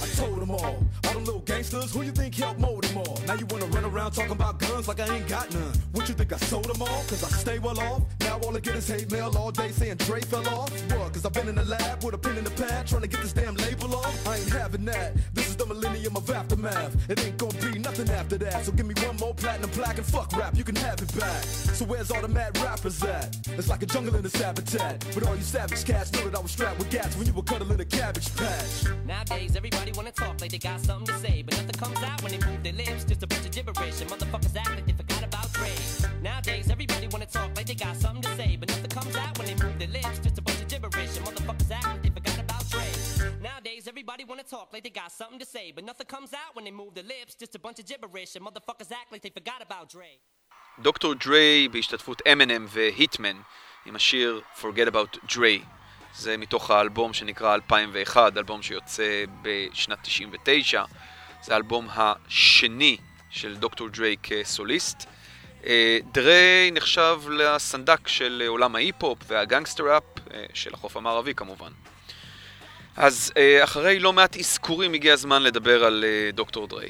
I 0.02 0.08
told 0.16 0.42
them 0.42 0.50
all, 0.50 0.78
all 1.06 1.14
them 1.14 1.26
little 1.26 1.42
gangsters, 1.42 1.94
who 1.94 2.02
you 2.02 2.12
think 2.12 2.34
helped 2.34 2.60
mold 2.60 2.84
them 2.84 2.98
all? 2.98 3.20
Now 3.28 3.36
you 3.36 3.46
wanna 3.46 3.68
run 3.68 3.86
around 3.86 4.12
talking 4.12 4.32
about 4.32 4.58
guns 4.58 4.88
like 4.88 5.00
I 5.00 5.16
ain't 5.16 5.28
got 5.28 5.54
none. 5.54 5.74
What 5.92 6.10
you 6.10 6.16
think 6.16 6.34
I 6.34 6.38
sold 6.38 6.66
them 6.66 6.82
all? 6.82 7.04
Cause 7.10 7.24
I 7.24 7.28
stay 7.28 7.60
well 7.60 7.80
off. 7.80 8.02
Now 8.22 8.40
all 8.40 8.58
I 8.58 8.60
get 8.60 8.76
is 8.76 8.88
hate 8.88 9.12
mail 9.12 9.32
all 9.38 9.52
day 9.52 9.70
saying 9.70 9.98
Dre 9.98 10.22
fell 10.22 10.48
off. 10.50 10.72
What? 10.94 11.14
Cause 11.14 11.26
I've 11.26 11.34
been 11.34 11.48
in 11.48 11.56
the 11.56 11.66
lab 11.66 12.04
with 12.04 12.16
a 12.16 12.18
pen 12.18 12.38
in 12.38 12.44
the 12.44 12.52
pad 12.52 12.88
trying 12.88 13.04
to 13.04 13.08
get 13.08 13.22
this 13.22 13.34
damn 13.34 13.56
label 13.56 13.96
off. 13.96 14.28
I 14.28 14.38
ain't 14.38 14.50
having 14.50 14.86
that. 14.86 15.14
This 15.34 15.50
is 15.50 15.51
the 15.62 15.74
millennium 15.74 16.16
of 16.16 16.30
aftermath. 16.30 17.10
It 17.10 17.24
ain't 17.24 17.38
gonna 17.38 17.72
be 17.72 17.80
nothing 17.80 18.10
after 18.10 18.38
that. 18.40 18.66
So 18.66 18.72
give 18.72 18.86
me 18.86 18.96
one 19.06 19.16
more 19.18 19.34
platinum 19.34 19.70
plaque 19.70 19.98
and 19.98 20.06
fuck 20.06 20.36
rap, 20.36 20.56
you 20.56 20.64
can 20.64 20.76
have 20.78 21.02
it 21.02 21.20
back. 21.20 21.44
So 21.44 21.86
where's 21.86 22.10
all 22.10 22.22
the 22.22 22.28
mad 22.28 22.58
rappers 22.60 23.04
at? 23.04 23.38
It's 23.58 23.70
like 23.70 23.84
a 23.84 23.86
jungle 23.86 24.16
in 24.16 24.24
this 24.24 24.36
habitat. 24.36 25.06
But 25.14 25.28
all 25.28 25.36
you 25.36 25.44
savage 25.44 25.86
cats 25.86 26.12
know 26.14 26.24
that 26.30 26.36
I 26.36 26.42
was 26.42 26.52
strapped 26.52 26.80
with 26.80 26.90
gas 26.90 27.16
when 27.16 27.28
you 27.28 27.34
were 27.34 27.44
cuddling 27.44 27.80
a 27.80 27.86
cabbage 27.86 28.36
patch. 28.36 28.86
Nowadays, 29.06 29.56
everybody 29.56 29.92
wanna 29.92 30.12
talk 30.12 30.42
like 30.42 30.52
they 30.52 30.58
got 30.58 30.80
something 30.80 31.08
to 31.14 31.22
say, 31.22 31.44
but 31.44 31.56
nothing 31.58 31.78
comes 31.84 32.00
out 32.00 32.22
when 32.24 32.32
they 32.32 32.46
move 32.48 32.64
their 32.64 32.74
lips. 32.74 33.04
Just 33.04 33.24
a 33.24 33.28
bunch 33.28 33.46
of 33.46 33.52
gibberish, 33.52 34.02
and 34.02 34.10
motherfuckers 34.10 34.56
act 34.56 34.70
like 34.70 34.86
they 34.88 34.94
forgot 34.94 35.11
everybody 44.02 44.26
wanna 44.32 44.50
talk 44.58 44.68
like 44.74 44.84
they 44.88 44.96
got 45.04 45.12
something 45.12 45.42
to 45.46 45.50
say, 45.56 45.66
but 45.76 45.84
nothing 45.92 46.08
comes 46.16 46.32
out 46.42 46.52
when 46.56 46.64
they 46.68 46.76
move 46.82 46.92
their 46.98 47.10
lips. 47.16 47.32
Just 47.44 47.54
a 47.60 47.62
bunch 47.66 47.78
of 47.82 47.86
gibberish, 47.92 48.32
and 48.36 48.44
motherfuckers 48.48 48.92
act 49.00 49.10
like 49.14 49.22
they 49.26 49.34
forgot 49.40 49.62
about 49.68 49.90
Dre. 49.90 50.14
דוקטור 50.80 51.14
דריי 51.14 51.68
בהשתתפות 51.68 52.22
M&M 52.22 52.68
והיטמן 52.68 53.42
עם 53.86 53.96
השיר 53.96 54.42
Forget 54.62 54.88
About 54.88 55.18
Dre. 55.28 55.66
זה 56.16 56.38
מתוך 56.38 56.72
האלבום 56.72 57.14
שנקרא 57.14 57.54
2001, 57.54 58.38
אלבום 58.38 58.62
שיוצא 58.62 59.24
בשנת 59.42 59.98
99. 60.02 60.84
זה 61.44 61.54
האלבום 61.54 61.88
השני 61.90 62.98
של 63.30 63.58
דוקטור 63.58 63.88
דריי 63.90 64.16
כסוליסט. 64.24 65.10
אה, 65.66 66.00
דריי 66.12 66.72
נחשב 66.72 67.20
לסנדק 67.30 68.08
של 68.08 68.44
עולם 68.48 68.76
ההיפ-הופ 68.76 69.18
והגנגסטר 69.28 69.94
ראפ 69.94 70.04
אה, 70.34 70.46
של 70.54 70.74
החוף 70.74 70.98
המערבי 70.98 71.34
כמובן. 71.34 71.72
אז 72.98 73.34
אה, 73.38 73.64
אחרי 73.64 74.00
לא 74.00 74.14
מעט 74.14 74.38
אזכורים 74.38 74.94
הגיע 74.94 75.14
הזמן 75.14 75.44
לדבר 75.44 75.84
על 75.86 76.06
דוקטור 76.34 76.68
דריי. 76.68 76.90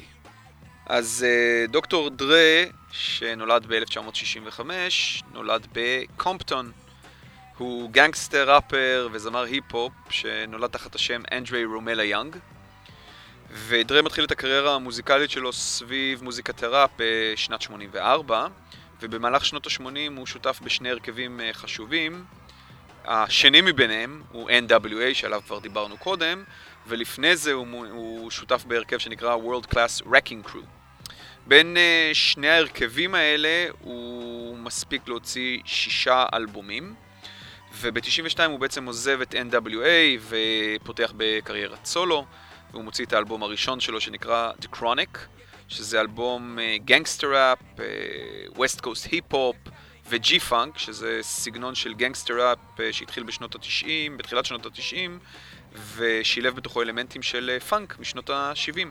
אז 0.86 1.26
דוקטור 1.68 2.10
דריי, 2.10 2.70
שנולד 2.92 3.66
ב-1965, 3.66 4.60
נולד 5.32 5.66
בקומפטון. 5.72 6.72
הוא 7.58 7.90
גנגסטר 7.90 8.54
ראפר 8.54 9.08
וזמר 9.12 9.42
היפ-הופ 9.42 9.92
שנולד 10.10 10.70
תחת 10.70 10.94
השם 10.94 11.22
אנדרי 11.32 11.64
רומלה 11.64 12.04
יאנג. 12.04 12.36
ודרי 13.50 14.02
מתחיל 14.02 14.24
את 14.24 14.30
הקריירה 14.30 14.74
המוזיקלית 14.74 15.30
שלו 15.30 15.52
סביב 15.52 16.24
מוזיקת 16.24 16.62
הראפ 16.62 16.90
בשנת 16.98 17.62
84, 17.62 18.46
ובמהלך 19.02 19.44
שנות 19.44 19.66
ה-80 19.66 20.16
הוא 20.16 20.26
שותף 20.26 20.60
בשני 20.62 20.90
הרכבים 20.90 21.40
אה, 21.40 21.50
חשובים. 21.52 22.24
השני 23.04 23.60
מביניהם 23.60 24.22
הוא 24.32 24.50
NWA, 24.50 25.14
שעליו 25.14 25.42
כבר 25.46 25.58
דיברנו 25.58 25.96
קודם, 25.96 26.44
ולפני 26.86 27.36
זה 27.36 27.52
הוא, 27.52 27.66
הוא 27.90 28.30
שותף 28.30 28.64
בהרכב 28.66 28.98
שנקרא 28.98 29.36
World 29.36 29.74
Class 29.74 30.06
Wrecking 30.06 30.48
Crew. 30.48 30.64
בין 31.46 31.76
אה, 31.76 32.10
שני 32.12 32.48
ההרכבים 32.48 33.14
האלה 33.14 33.66
הוא 33.80 34.56
מספיק 34.58 35.08
להוציא 35.08 35.58
שישה 35.64 36.26
אלבומים, 36.34 36.94
וב-92 37.80 38.42
הוא 38.46 38.60
בעצם 38.60 38.84
עוזב 38.84 39.20
את 39.20 39.34
NWA 39.34 40.20
ופותח 40.28 41.12
בקריירת 41.16 41.84
סולו, 41.84 42.24
והוא 42.70 42.84
מוציא 42.84 43.04
את 43.04 43.12
האלבום 43.12 43.42
הראשון 43.42 43.80
שלו 43.80 44.00
שנקרא 44.00 44.52
The 44.62 44.76
Chronic, 44.76 45.18
שזה 45.68 46.00
אלבום 46.00 46.58
גנגסטר 46.84 47.34
ראפ, 47.34 47.58
ווסט 48.56 48.80
קוסט 48.80 49.06
היפ-הופ 49.10 49.56
וג'י 50.12 50.40
פאנק, 50.40 50.78
שזה 50.78 51.18
סגנון 51.22 51.74
של 51.74 51.94
גנגסטר 51.94 52.34
ראפ 52.50 52.80
אה, 52.80 52.92
שהתחיל 52.92 53.22
בשנות 53.22 53.54
ה-90, 53.54 53.86
בתחילת 54.16 54.46
שנות 54.46 54.66
ה-90, 54.66 55.10
ושילב 55.96 56.56
בתוכו 56.56 56.82
אלמנטים 56.82 57.22
של 57.22 57.50
אה, 57.54 57.60
פאנק 57.60 57.98
משנות 57.98 58.30
ה-70. 58.30 58.86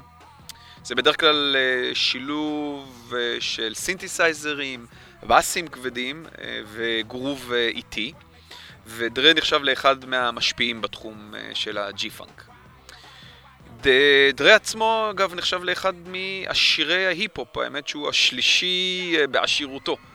זה 0.83 0.95
בדרך 0.95 1.19
כלל 1.19 1.55
אה, 1.55 1.95
שילוב 1.95 3.13
אה, 3.17 3.37
של 3.39 3.73
סינתסייזרים, 3.73 4.85
באסים 5.23 5.67
כבדים 5.67 6.25
אה, 6.41 6.61
וגרוב 6.73 7.51
אה, 7.53 7.67
איטי, 7.67 8.13
ודרה 8.87 9.33
נחשב 9.33 9.59
לאחד 9.63 10.05
מהמשפיעים 10.05 10.81
בתחום 10.81 11.35
אה, 11.35 11.49
של 11.53 11.77
הג'י 11.77 12.09
פאנק. 12.09 12.43
ד- 13.81 14.31
דרה 14.35 14.55
עצמו, 14.55 15.07
אגב, 15.11 15.33
נחשב 15.33 15.63
לאחד 15.63 15.93
מעשירי 16.05 17.05
ההיפ-הופ, 17.07 17.57
האמת 17.57 17.87
שהוא 17.87 18.09
השלישי 18.09 19.15
אה, 19.19 19.27
בעשירותו, 19.27 19.93
אה, 19.93 20.10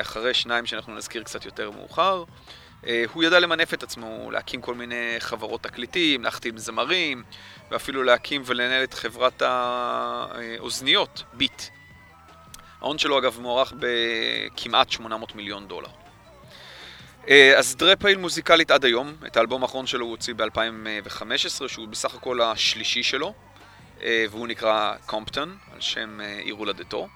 אחרי 0.00 0.34
שניים 0.34 0.66
שאנחנו 0.66 0.94
נזכיר 0.94 1.22
קצת 1.22 1.44
יותר 1.44 1.70
מאוחר. 1.70 2.24
אה, 2.86 3.04
הוא 3.12 3.24
ידע 3.24 3.40
למנף 3.40 3.74
את 3.74 3.82
עצמו, 3.82 4.30
להקים 4.30 4.60
כל 4.60 4.74
מיני 4.74 5.16
חברות 5.18 5.62
תקליטים, 5.62 6.24
להחתים 6.24 6.58
זמרים, 6.58 7.22
ואפילו 7.70 8.02
להקים 8.02 8.42
ולנהל 8.44 8.84
את 8.84 8.94
חברת 8.94 9.42
האוזניות, 9.42 11.22
ביט. 11.32 11.62
ההון 12.80 12.98
שלו 12.98 13.18
אגב 13.18 13.38
מוערך 13.40 13.72
בכמעט 13.78 14.90
800 14.90 15.34
מיליון 15.34 15.68
דולר. 15.68 15.88
אה, 17.28 17.58
אז 17.58 17.76
דרה 17.76 17.96
פעיל 17.96 18.18
מוזיקלית 18.18 18.70
עד 18.70 18.84
היום, 18.84 19.14
את 19.26 19.36
האלבום 19.36 19.62
האחרון 19.62 19.86
שלו 19.86 20.04
הוא 20.04 20.10
הוציא 20.10 20.34
ב-2015, 20.34 21.68
שהוא 21.68 21.88
בסך 21.88 22.14
הכל 22.14 22.40
השלישי 22.40 23.02
שלו, 23.02 23.34
אה, 24.02 24.24
והוא 24.30 24.48
נקרא 24.48 24.94
קומפטון, 25.06 25.56
על 25.74 25.80
שם 25.80 26.20
אה, 26.20 26.38
עיר 26.38 26.54
הולדתו. 26.54 27.08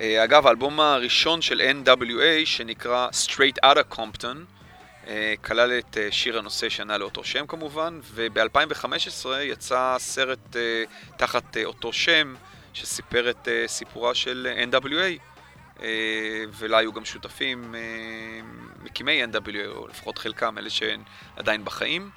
אה, 0.00 0.24
אגב, 0.24 0.46
האלבום 0.46 0.80
הראשון 0.80 1.42
של 1.42 1.60
NWA, 1.84 2.46
שנקרא 2.46 3.08
Straight 3.26 3.64
Outta 3.64 3.94
Compton, 3.94 4.36
אה, 5.06 5.34
כלל 5.44 5.78
את 5.78 5.96
אה, 5.96 6.08
שיר 6.10 6.38
הנושא 6.38 6.68
שענה 6.68 6.98
לאותו 6.98 7.24
שם 7.24 7.46
כמובן, 7.46 8.00
וב-2015 8.14 9.28
יצא 9.42 9.96
סרט 9.98 10.56
תחת 11.16 11.56
אותו 11.64 11.92
שם, 11.92 12.34
שסיפר 12.72 13.30
את 13.30 13.48
סיפורה 13.66 14.14
של 14.14 14.48
NWA, 14.70 15.20
ולה 16.58 16.78
היו 16.78 16.92
גם 16.92 17.04
שותפים 17.04 17.74
מקימי 18.82 19.24
NWA, 19.24 19.66
או 19.66 19.88
לפחות 19.88 20.18
חלקם, 20.18 20.58
אלה 20.58 20.70
שהן 20.70 21.02
עדיין 21.36 21.64
בחיים. 21.64 22.10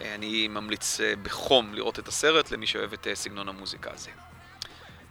אני 0.00 0.48
ממליץ 0.48 1.00
בחום 1.22 1.74
לראות 1.74 1.98
את 1.98 2.08
הסרט 2.08 2.50
למי 2.50 2.66
שאוהב 2.66 2.92
את 2.92 3.06
סגנון 3.14 3.48
המוזיקה 3.48 3.90
הזה. 3.94 4.10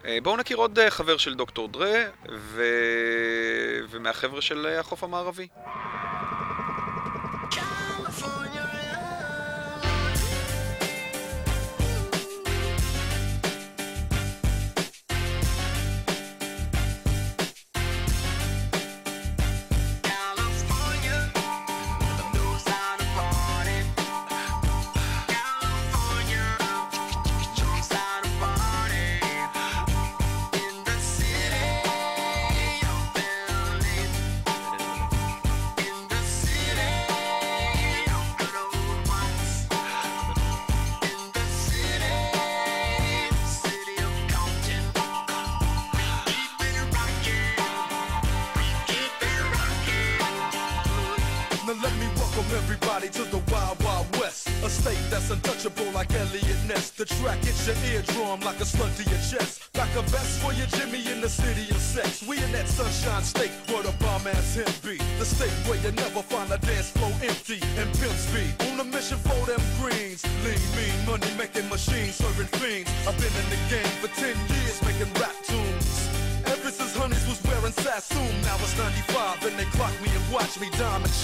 אה, 0.08 0.18
בואו 0.24 0.38
נכיר 0.38 0.58
עוד 0.58 0.80
אה, 0.80 0.92
חבר 0.92 1.18
של 1.18 1.34
דוקטור 1.34 1.68
דרה, 1.68 2.04
ו... 2.32 2.64
ומהחבר'ה 3.90 4.42
של 4.42 4.66
אה, 4.66 4.80
החוף 4.80 5.04
המערבי. 5.04 5.48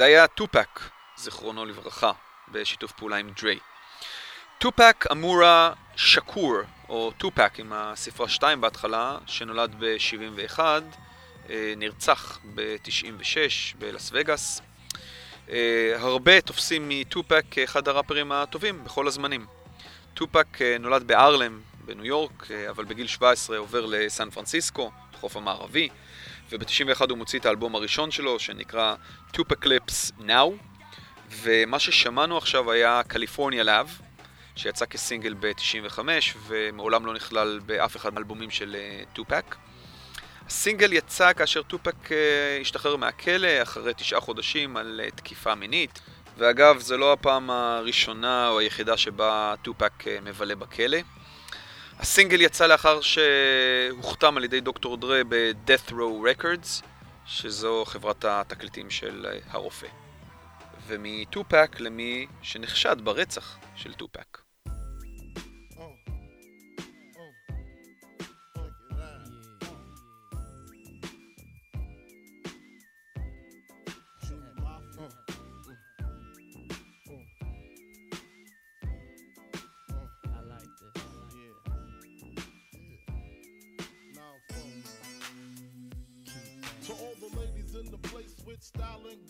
זה 0.00 0.04
היה 0.04 0.26
טופק, 0.26 0.80
זיכרונו 1.16 1.64
לברכה, 1.64 2.12
בשיתוף 2.48 2.92
פעולה 2.92 3.16
עם 3.16 3.30
דריי. 3.40 3.58
טופק 4.58 5.04
אמורה 5.12 5.72
שקור, 5.96 6.56
או 6.88 7.12
טופק 7.18 7.52
עם 7.58 7.72
הספרה 7.72 8.28
2 8.28 8.60
בהתחלה, 8.60 9.18
שנולד 9.26 9.74
ב-71, 9.78 10.58
אה, 11.50 11.74
נרצח 11.76 12.38
ב-96 12.54 13.36
בלאס 13.78 14.10
וגאס. 14.12 14.60
אה, 15.50 15.94
הרבה 15.96 16.40
תופסים 16.40 16.88
מטופק 16.88 17.44
כאחד 17.50 17.88
הראפרים 17.88 18.32
הטובים 18.32 18.84
בכל 18.84 19.06
הזמנים. 19.06 19.46
טופק 20.14 20.62
אה, 20.62 20.76
נולד 20.78 21.06
בארלם 21.06 21.60
בניו 21.84 22.06
יורק, 22.06 22.50
אבל 22.70 22.84
בגיל 22.84 23.06
17 23.06 23.58
עובר 23.58 23.86
לסן 23.86 24.30
פרנסיסקו, 24.30 24.90
לחוף 25.14 25.36
המערבי, 25.36 25.88
וב-91 26.50 27.10
הוא 27.10 27.18
מוציא 27.18 27.38
את 27.38 27.46
האלבום 27.46 27.74
הראשון 27.74 28.10
שלו, 28.10 28.38
שנקרא 28.38 28.94
Tupaclips 29.36 30.20
Now, 30.20 30.50
ומה 31.30 31.78
ששמענו 31.78 32.38
עכשיו 32.38 32.72
היה 32.72 33.02
קליפורניה 33.08 33.62
לאב, 33.62 33.98
שיצא 34.56 34.86
כסינגל 34.86 35.34
ב-95, 35.40 35.98
ומעולם 36.46 37.06
לא 37.06 37.14
נכלל 37.14 37.60
באף 37.66 37.96
אחד 37.96 38.14
מהאלבומים 38.14 38.50
של 38.50 38.76
אה, 38.78 39.02
טופק. 39.12 39.56
הסינגל 40.50 40.92
יצא 40.92 41.32
כאשר 41.32 41.62
טופק 41.62 42.12
אה, 42.12 42.58
השתחרר 42.60 42.96
מהכלא 42.96 43.62
אחרי 43.62 43.94
תשעה 43.94 44.20
חודשים 44.20 44.76
על 44.76 45.00
אה, 45.04 45.10
תקיפה 45.10 45.54
מינית, 45.54 46.00
ואגב, 46.38 46.80
זו 46.80 46.96
לא 46.96 47.12
הפעם 47.12 47.50
הראשונה 47.50 48.48
או 48.48 48.58
היחידה 48.58 48.96
שבה 48.96 49.54
טופק 49.62 50.08
אה, 50.08 50.18
מבלה 50.22 50.54
בכלא. 50.54 50.98
הסינגל 52.02 52.40
יצא 52.40 52.66
לאחר 52.66 53.00
שהוכתם 53.00 54.36
על 54.36 54.44
ידי 54.44 54.60
דוקטור 54.60 54.96
דרה 54.96 55.20
ב-Death 55.28 55.90
Row 55.90 56.42
Records, 56.42 56.84
שזו 57.26 57.84
חברת 57.86 58.24
התקליטים 58.24 58.90
של 58.90 59.26
הרופא. 59.50 59.86
ומטופק 60.86 61.76
למי 61.78 62.26
שנחשד 62.42 62.96
ברצח 63.04 63.58
של 63.76 63.94
טופק. 63.94 64.39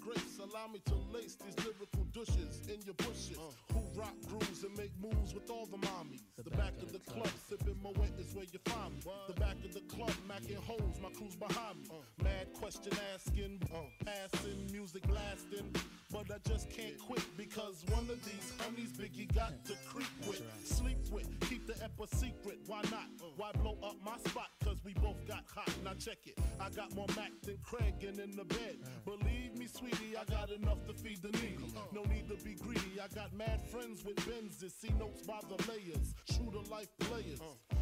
Grace, 0.01 0.39
allow 0.39 0.67
me 0.67 0.81
to 0.87 0.95
lace 1.13 1.37
these 1.37 1.57
lyrical 1.65 2.05
douches 2.21 2.61
in 2.69 2.81
your 2.85 2.95
bushes. 2.95 3.39
Uh. 3.39 3.75
Who 3.75 3.81
rock 3.99 4.15
grooves 4.29 4.65
and 4.65 4.77
make 4.77 4.93
moves 5.01 5.35
with 5.35 5.51
all 5.51 5.67
the 5.67 5.79
mommies. 5.79 6.23
The, 6.43 6.51
back, 6.51 6.75
of 6.83 6.93
the 6.93 6.99
club, 6.99 7.31
sipping 7.49 7.77
Moet 7.83 7.97
is 8.19 8.35
where 8.35 8.45
you 8.51 8.59
find 8.65 8.95
me. 8.95 9.03
The 9.29 9.35
back 9.35 9.57
of 9.65 9.73
the 9.75 9.81
club, 9.95 10.13
macking 10.29 10.57
holes, 10.57 10.99
my 11.03 11.11
crew's 11.11 11.37
behind 11.37 11.81
me. 11.83 11.89
Uh. 11.91 12.25
Mad 12.25 12.53
question 12.53 12.93
asking, 13.15 13.63
uh. 13.73 14.05
passing, 14.05 14.67
music 14.73 15.07
blasting. 15.07 15.73
But 16.13 16.27
I 16.35 16.39
just 16.49 16.69
can't 16.71 16.99
quit 16.99 17.25
because 17.37 17.85
one 17.89 18.11
of 18.11 18.19
these 18.25 18.53
honeys 18.59 18.93
Biggie 18.93 19.33
got 19.33 19.65
to 19.67 19.75
creep 19.87 20.11
with, 20.27 20.43
sleep 20.65 20.99
with, 21.13 21.29
keep 21.49 21.67
the 21.69 21.75
ep 21.85 21.93
a 22.03 22.17
secret. 22.17 22.59
Why 22.67 22.83
not? 22.91 23.07
Why 23.37 23.53
blow 23.53 23.79
up 23.83 23.95
my 24.05 24.19
spot? 24.29 24.51
Cause 24.65 24.79
we 24.85 24.93
both 24.95 25.25
got 25.29 25.45
hot. 25.55 25.71
Now 25.85 25.93
check 25.95 26.19
it. 26.27 26.37
I 26.59 26.69
got 26.71 26.95
more 26.97 27.07
Mack 27.17 27.31
than 27.43 27.59
Craig 27.63 27.95
and 28.07 28.19
in 28.19 28.33
the 28.33 28.45
bed. 28.45 28.79
Believe 29.05 29.57
me, 29.57 29.67
sweetie, 29.67 30.17
I 30.21 30.25
got 30.25 30.51
enough 30.51 30.85
to 30.89 30.95
feed 30.95 31.23
the 31.23 31.31
needy. 31.39 31.59
No 31.93 32.03
need 32.11 32.29
to 32.29 32.37
be 32.45 32.55
greedy. 32.55 33.01
I 33.03 33.09
got 33.15 33.33
mad 33.33 33.63
friends 33.71 34.05
with 34.05 34.17
Benzes. 34.27 34.73
See 34.73 34.93
notes 34.99 35.23
by 35.23 35.41
the 35.49 35.57
layers. 35.71 36.15
True 36.29 36.51
to 36.51 36.71
life 36.71 36.89
players. 37.01 37.41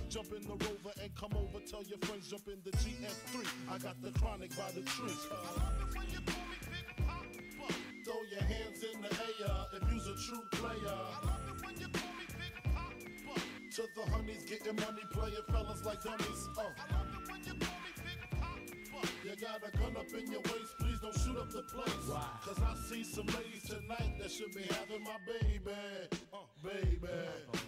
Jump 0.09 0.29
in 0.33 0.43
the 0.43 0.57
rover 0.65 0.93
and 1.03 1.15
come 1.17 1.33
over. 1.37 1.59
Tell 1.67 1.83
your 1.85 1.99
friends 1.99 2.29
jump 2.31 2.49
in 2.49 2.61
the 2.65 2.71
GS3. 2.71 3.47
I 3.71 3.79
got 3.79 4.01
the 4.03 4.11
chronic 4.19 4.51
by 4.57 4.71
the 4.75 4.83
tree. 4.83 5.17
Throw 8.05 8.23
your 8.31 8.43
hands 8.43 8.81
in 8.83 9.01
the 9.03 9.09
air 9.09 9.67
if 9.75 9.93
you's 9.93 10.07
a 10.07 10.17
true 10.27 10.45
player. 10.53 10.99
To 13.77 13.83
the 13.95 14.11
honeys 14.11 14.45
getting 14.45 14.77
money, 14.77 15.03
playing 15.13 15.35
fellas 15.51 15.85
like 15.85 16.03
dummies. 16.03 16.49
Uh. 16.59 16.63
You 19.25 19.37
got 19.37 19.63
a 19.63 19.77
gun 19.77 19.97
up 19.97 20.07
in 20.15 20.33
your 20.33 20.41
waist, 20.41 20.75
please 20.81 20.88
don't 21.11 21.23
shoot 21.23 21.39
up 21.39 21.51
the 21.51 21.63
place. 21.63 21.95
Why? 22.07 22.25
Cause 22.45 22.59
I 22.63 22.75
see 22.89 23.03
some 23.03 23.27
ladies 23.27 23.65
tonight 23.67 24.19
that 24.21 24.31
should 24.31 24.55
be 24.55 24.63
having 24.63 25.05
my 25.05 25.17
baby. 25.27 25.77
Uh, 26.33 26.39
baby. 26.63 27.68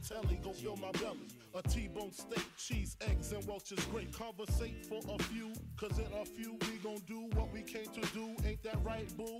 telly. 0.01 0.39
Go 0.43 0.51
fill 0.53 0.77
my 0.77 0.91
belly. 0.93 1.27
A 1.53 1.61
T-bone 1.61 2.11
steak, 2.11 2.45
cheese, 2.57 2.97
eggs, 3.01 3.31
and 3.31 3.45
Welch's 3.47 3.83
grape. 3.85 4.15
Conversate 4.17 4.85
for 4.85 4.99
a 5.13 5.23
few, 5.23 5.51
cause 5.77 5.97
in 5.99 6.07
a 6.19 6.25
few 6.25 6.57
we 6.61 6.77
gon' 6.83 7.01
do 7.07 7.29
what 7.35 7.51
we 7.51 7.61
came 7.61 7.85
to 7.85 8.01
do. 8.13 8.35
Ain't 8.45 8.63
that 8.63 8.77
right, 8.83 9.07
boo? 9.17 9.39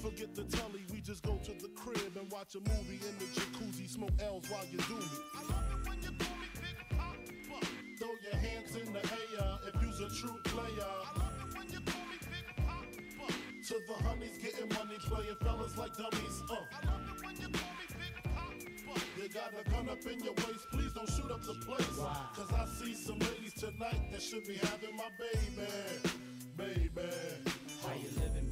Forget 0.00 0.34
the 0.34 0.44
telly, 0.44 0.84
we 0.92 1.00
just 1.00 1.24
go 1.24 1.36
to 1.42 1.52
the 1.60 1.68
crib 1.74 2.16
and 2.16 2.30
watch 2.30 2.54
a 2.54 2.60
movie 2.60 3.00
in 3.02 3.18
the 3.18 3.24
jacuzzi. 3.34 3.88
Smoke 3.88 4.12
L's 4.20 4.48
while 4.48 4.64
you 4.70 4.78
do 4.78 4.94
me. 4.94 5.04
I 5.34 5.42
love 5.42 5.64
it 5.72 5.88
when 5.88 6.02
you 6.02 6.12
call 6.18 6.36
me 6.38 6.48
Big 6.54 6.78
Papa. 6.96 7.66
Throw 7.98 8.14
your 8.22 8.38
hands 8.40 8.76
in 8.76 8.92
the 8.92 9.00
air 9.00 9.58
if 9.66 9.82
you's 9.82 10.00
a 10.00 10.08
true 10.14 10.38
player. 10.44 10.86
I 10.86 11.18
love 11.18 11.34
it 11.42 11.58
when 11.58 11.68
you 11.68 11.80
call 11.80 12.06
me 12.06 12.18
Big 12.30 12.46
Papa. 12.64 13.32
To 13.68 13.74
the 13.88 13.94
honeys 14.04 14.38
getting 14.38 14.68
money, 14.68 14.98
playing 15.00 15.36
fellas 15.42 15.76
like 15.76 15.96
dummies. 15.96 16.42
Uh. 16.48 16.54
I 16.54 16.86
love 16.86 17.02
it 17.10 17.24
when 17.24 17.34
you 17.36 17.48
call 17.48 17.72
me 17.74 17.77
You 19.28 19.34
got 19.34 19.52
a 19.52 19.70
gun 19.70 19.90
up 19.90 19.98
in 20.06 20.24
your 20.24 20.32
waist, 20.32 20.70
please 20.72 20.90
don't 20.94 21.06
shoot 21.10 21.30
up 21.30 21.42
the 21.42 21.52
place. 21.66 21.98
Cause 22.34 22.50
I 22.50 22.64
see 22.82 22.94
some 22.94 23.18
ladies 23.18 23.52
tonight 23.52 24.10
that 24.10 24.22
should 24.22 24.46
be 24.46 24.54
having 24.54 24.96
my 24.96 25.10
baby. 25.18 25.68
Baby. 26.56 27.08
How 27.82 27.92
you 27.92 28.08
living, 28.18 28.47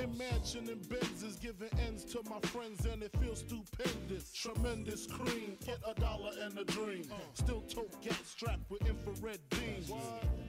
Biggie 0.00 0.16
Small? 0.16 0.28
Imagine 0.28 0.68
and 0.70 0.82
Benzes 0.82 1.40
giving 1.40 1.68
ends 1.86 2.04
to 2.04 2.20
my 2.28 2.40
friends 2.48 2.86
and 2.86 3.02
it 3.02 3.10
feels 3.20 3.40
stupendous. 3.40 4.32
Tremendous 4.32 5.06
cream, 5.06 5.56
get 5.64 5.78
a 5.86 5.98
dollar 6.00 6.32
and 6.42 6.58
a 6.58 6.64
dream. 6.64 7.04
Still 7.34 7.62
tote 7.62 8.00
gas 8.02 8.20
strapped 8.24 8.70
with 8.70 8.82
infrared 8.86 9.40
beams. 9.50 9.90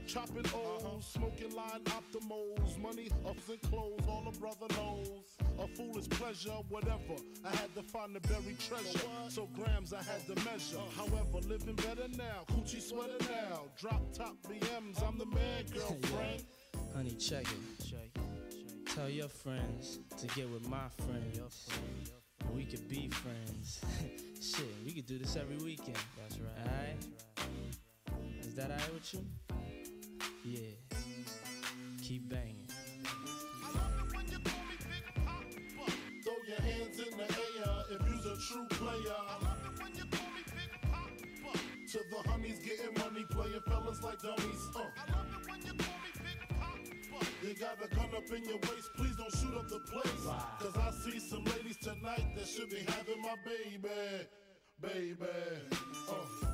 Chopping 0.08 0.46
O's, 0.54 1.06
smoking 1.06 1.56
line 1.56 1.82
optimals. 1.86 2.78
Money, 2.82 3.10
ups 3.28 3.50
and 3.50 3.62
clothes, 3.62 4.02
all 4.08 4.26
a 4.28 4.32
brother 4.40 4.68
knows. 4.76 5.38
A 5.60 5.68
foolish 5.76 6.10
pleasure, 6.10 6.58
whatever. 6.70 7.16
I 7.46 7.56
had 7.56 7.74
to 7.76 7.84
find 7.84 8.16
the 8.16 8.20
buried 8.22 8.60
treasure. 8.60 9.08
So 9.30 9.48
grams 9.56 9.94
I 9.94 10.02
had 10.04 10.26
to 10.28 10.36
measure. 10.46 10.82
However, 10.96 11.48
living 11.48 11.76
better 11.76 12.08
now. 12.18 12.46
Coogi 12.52 12.82
sweater 12.82 13.18
now. 13.30 13.64
Drop 13.80 14.02
top 14.14 14.36
BMs, 14.48 15.08
I'm 15.08 15.18
the 15.18 15.26
man, 15.26 15.66
girlfriend. 15.74 16.44
Honey, 16.94 17.12
check 17.12 17.44
it. 17.44 18.31
Tell 18.96 19.10
your 19.10 19.30
friends 19.30 20.00
to 20.18 20.28
get 20.36 20.50
with 20.50 20.68
my 20.68 20.90
friends. 21.08 21.70
And 22.42 22.54
we 22.54 22.66
could 22.66 22.90
be 22.90 23.08
friends. 23.08 23.80
Shit, 24.42 24.66
we 24.86 24.92
could 24.92 25.06
do 25.06 25.18
this 25.18 25.38
every 25.38 25.56
weekend. 25.56 25.96
That's 26.18 26.38
right. 26.40 26.68
Alright? 26.68 26.98
Is 28.42 28.54
that 28.56 28.70
alright 28.70 28.94
with 28.94 29.14
you? 29.14 29.24
Yeah. 30.44 30.60
Keep 32.02 32.28
banging. 32.28 32.68
Throw 36.24 36.34
your 36.48 36.60
hands 36.60 37.00
in 37.00 37.18
the 37.18 37.24
air 37.24 37.84
if 37.92 38.02
you's 38.10 38.26
a 38.26 38.36
true 38.46 38.68
player. 38.72 39.16
I 39.18 39.38
love 39.42 39.62
it 39.68 39.82
when 39.82 39.96
you 39.96 40.04
call 40.12 40.30
me 40.36 40.44
pick 40.46 40.74
up 40.76 41.00
fuck 41.44 41.62
to 41.94 42.00
the 42.12 42.30
honeys 42.30 42.60
getting 42.60 42.94
money, 42.98 43.26
playing 43.30 43.62
fellas 43.66 44.04
like 44.04 44.22
dummies. 44.22 44.70
Uh. 44.76 45.21
You 47.44 47.56
got 47.56 47.78
a 47.84 47.96
gun 47.96 48.06
up 48.16 48.30
in 48.36 48.44
your 48.46 48.60
waist, 48.60 48.92
please 48.96 49.16
don't 49.18 49.32
shoot 49.36 49.58
up 49.58 49.68
the 49.68 49.80
place. 49.80 50.28
Cause 50.60 50.78
I 50.78 50.92
see 50.92 51.20
some 51.20 51.44
ladies 51.46 51.78
tonight 51.78 52.36
that 52.36 52.48
should 52.48 52.70
be 52.70 52.78
having 52.88 53.20
my 53.22 53.36
baby. 53.44 54.28
Baby. 54.80 55.28
Uh. 56.08 56.46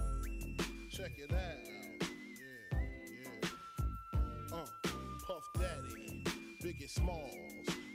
Check 0.89 1.11
it 1.17 1.33
out. 1.33 1.39
Yeah, 2.71 2.79
yeah. 3.41 4.57
Uh. 4.57 4.65
Puff 5.25 5.43
Daddy, 5.59 6.23
Biggie 6.63 6.89
Smalls, 6.89 7.33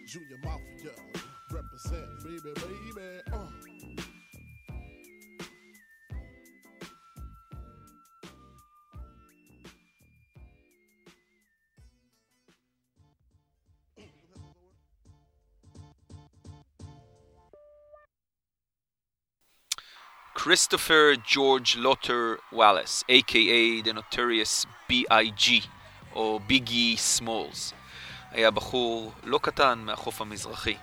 Junior 0.06 0.38
Mafia, 0.44 0.92
represent 1.50 2.22
baby, 2.24 2.52
baby. 2.54 3.20
Uh. 3.32 4.01
Christopher 20.44 21.14
George 21.24 21.76
Lotter 21.76 22.40
Wallace, 22.52 23.04
a.k.a. 23.08 23.80
The 23.82 23.92
Notorious 23.92 24.66
B.I.G. 24.90 25.68
או 26.12 26.40
ביגי 26.46 26.96
סמולס. 26.96 27.72
היה 28.30 28.50
בחור 28.50 29.12
לא 29.24 29.38
קטן 29.42 29.78
מהחוף 29.78 30.20
המזרחי, 30.20 30.74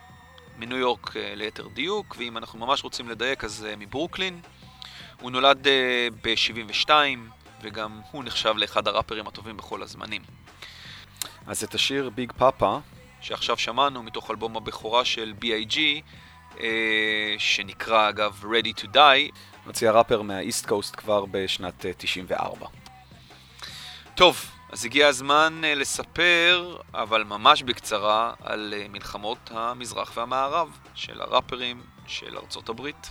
מניו 0.57 0.77
יורק 0.77 1.17
אה, 1.17 1.35
ליתר 1.35 1.67
דיוק, 1.67 2.15
ואם 2.17 2.37
אנחנו 2.37 2.59
ממש 2.59 2.83
רוצים 2.83 3.09
לדייק 3.09 3.43
אז 3.43 3.65
אה, 3.69 3.75
מברוקלין. 3.75 4.41
הוא 5.21 5.31
נולד 5.31 5.67
ב-72, 6.21 6.89
וגם 7.61 8.01
הוא 8.11 8.23
נחשב 8.23 8.53
לאחד 8.57 8.87
הראפרים 8.87 9.27
הטובים 9.27 9.57
בכל 9.57 9.83
הזמנים. 9.83 10.21
אז 11.47 11.63
את 11.63 11.75
השיר 11.75 12.09
ביג 12.09 12.31
פאפה, 12.31 12.77
שעכשיו 13.21 13.57
שמענו 13.57 14.03
מתוך 14.03 14.31
אלבום 14.31 14.57
הבכורה 14.57 15.05
של 15.05 15.33
B.I.G, 15.41 15.77
אה, 15.77 15.99
שנקרא 17.37 18.09
אגב 18.09 18.43
Ready 18.43 18.81
to 18.81 18.87
Die, 18.95 19.31
הוציא 19.65 19.89
הראפר 19.89 20.21
מהאיסט 20.21 20.65
קוסט 20.65 20.95
כבר 20.95 21.25
בשנת 21.25 21.85
אה, 21.85 21.91
94. 21.97 22.67
טוב, 24.15 24.45
אז 24.71 24.85
הגיע 24.85 25.07
הזמן 25.07 25.61
אה, 25.63 25.75
לספר, 25.75 26.77
אבל 26.93 27.23
ממש 27.23 27.63
בקצרה, 27.63 28.33
על 28.43 28.73
אה, 28.77 28.85
מלחמות 28.89 29.51
המזרח 29.53 30.11
והמערב 30.17 30.77
של 30.95 31.21
הראפרים 31.21 31.81
של 32.07 32.37
ארצות 32.37 32.69
הברית. 32.69 33.09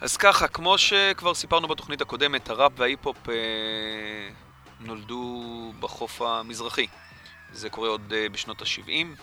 אז 0.00 0.16
ככה, 0.16 0.48
כמו 0.48 0.78
שכבר 0.78 1.34
סיפרנו 1.34 1.68
בתוכנית 1.68 2.00
הקודמת, 2.00 2.50
הראפ 2.50 2.72
וההיפ-הופ 2.76 3.28
אה, 3.28 3.34
נולדו 4.80 5.72
בחוף 5.80 6.22
המזרחי. 6.22 6.86
זה 7.52 7.70
קורה 7.70 7.88
עוד 7.88 8.12
אה, 8.16 8.28
בשנות 8.28 8.62
ה-70, 8.62 9.22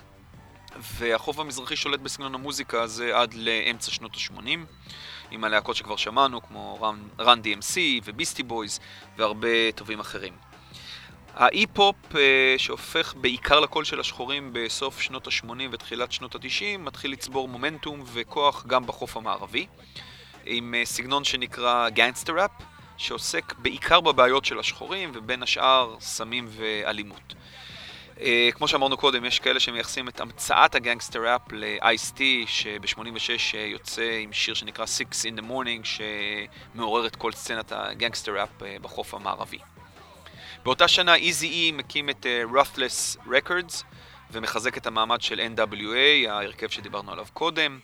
והחוף 0.81 1.39
המזרחי 1.39 1.75
שולט 1.75 1.99
בסגנון 1.99 2.35
המוזיקה 2.35 2.81
הזה 2.81 3.17
עד 3.17 3.33
לאמצע 3.33 3.91
שנות 3.91 4.15
ה-80, 4.15 4.49
עם 5.31 5.43
הלהקות 5.43 5.75
שכבר 5.75 5.95
שמענו, 5.95 6.41
כמו 6.41 6.79
רן 7.19 7.41
DMC 7.43 7.77
וביסטי 8.05 8.43
בויז 8.43 8.79
והרבה 9.17 9.71
טובים 9.75 9.99
אחרים. 9.99 10.33
ההיפ-הופ 11.35 12.15
אה, 12.15 12.55
שהופך 12.57 13.13
בעיקר 13.17 13.59
לקול 13.59 13.83
של 13.83 13.99
השחורים 13.99 14.49
בסוף 14.53 15.01
שנות 15.01 15.27
ה-80 15.27 15.49
ותחילת 15.71 16.11
שנות 16.11 16.35
ה-90 16.35 16.77
מתחיל 16.79 17.11
לצבור 17.11 17.47
מומנטום 17.47 18.03
וכוח 18.13 18.65
גם 18.65 18.85
בחוף 18.85 19.17
המערבי 19.17 19.67
עם 20.45 20.75
אה, 20.77 20.85
סגנון 20.85 21.23
שנקרא 21.23 21.89
גנגסטר 21.89 22.33
ראפ 22.41 22.51
שעוסק 22.97 23.53
בעיקר 23.57 23.99
בבעיות 23.99 24.45
של 24.45 24.59
השחורים 24.59 25.11
ובין 25.13 25.43
השאר 25.43 25.95
סמים 25.99 26.47
ואלימות. 26.49 27.33
Uh, 28.17 28.51
כמו 28.53 28.67
שאמרנו 28.67 28.97
קודם, 28.97 29.25
יש 29.25 29.39
כאלה 29.39 29.59
שמייחסים 29.59 30.07
את 30.07 30.19
המצאת 30.19 30.75
הגנגסטר 30.75 31.27
ראפ 31.27 31.41
ל-Ice-T 31.51 32.21
שב-86 32.47 33.53
uh, 33.53 33.57
יוצא 33.57 34.19
עם 34.21 34.33
שיר 34.33 34.53
שנקרא 34.53 34.85
Six 34.85 35.13
in 35.13 35.39
the 35.39 35.43
Morning 35.43 35.87
שמעורר 36.73 37.07
את 37.07 37.15
כל 37.15 37.31
סצנת 37.31 37.71
הגנגסטר 37.71 38.39
ראפ 38.39 38.49
uh, 38.59 38.63
בחוף 38.81 39.13
המערבי. 39.13 39.59
באותה 40.63 40.87
שנה 40.87 41.15
Easy 41.15 41.43
E 41.43 41.73
מקים 41.73 42.09
את 42.09 42.25
uh, 42.25 42.55
Ruthless 42.55 43.17
Records 43.27 43.83
ומחזק 44.31 44.77
את 44.77 44.87
המעמד 44.87 45.21
של 45.21 45.39
NWA, 45.55 46.29
ההרכב 46.29 46.69
שדיברנו 46.69 47.11
עליו 47.11 47.25
קודם, 47.33 47.79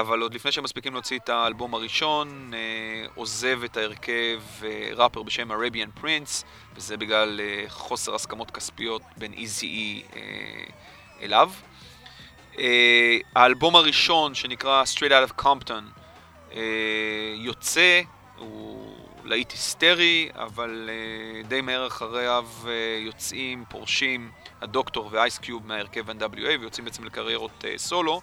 אבל 0.00 0.20
עוד 0.20 0.34
לפני 0.34 0.52
שהם 0.52 0.64
מספיקים 0.64 0.92
להוציא 0.92 1.18
את 1.18 1.28
האלבום 1.28 1.74
הראשון, 1.74 2.52
uh, 2.52 3.10
עוזב 3.14 3.62
את 3.64 3.76
ההרכב 3.76 4.40
uh, 4.60 4.64
ראפר 4.94 5.22
בשם 5.22 5.52
Arabian 5.52 6.00
Prince, 6.00 6.44
וזה 6.76 6.96
בגלל 6.96 7.40
uh, 7.40 7.70
חוסר 7.70 8.14
הסכמות 8.14 8.50
כספיות 8.50 9.02
בין 9.16 9.32
E 9.32 9.36
uh, 9.36 10.16
אליו. 11.22 11.50
Uh, 12.52 12.58
האלבום 13.36 13.76
הראשון 13.76 14.34
שנקרא 14.34 14.82
Straight 14.94 15.10
Out 15.10 15.30
of 15.30 15.44
Compton 15.44 16.00
uh, 16.50 16.54
יוצא, 17.34 18.00
הוא 18.38 18.96
להיט 19.24 19.50
היסטרי, 19.50 20.28
אבל 20.34 20.90
uh, 20.90 21.46
די 21.46 21.60
מהר 21.60 21.86
אחריו 21.86 22.46
uh, 22.64 22.68
יוצאים, 23.06 23.64
פורשים, 23.68 24.30
הדוקטור 24.60 25.08
ואייסקיוב 25.12 25.66
מההרכב 25.66 26.10
NWA 26.10 26.60
ויוצאים 26.60 26.84
בעצם 26.84 27.04
לקריירות 27.04 27.64
uh, 27.64 27.78
סולו, 27.78 28.20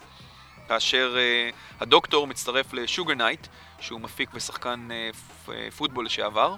כאשר 0.72 1.14
uh, 1.16 1.54
הדוקטור 1.80 2.26
מצטרף 2.26 2.72
לשוגר 2.72 3.14
נייט, 3.14 3.46
שהוא 3.80 4.00
מפיק 4.00 4.30
ושחקן 4.34 4.88
פ, 5.44 5.48
uh, 5.48 5.52
פוטבול 5.76 6.06
לשעבר. 6.06 6.54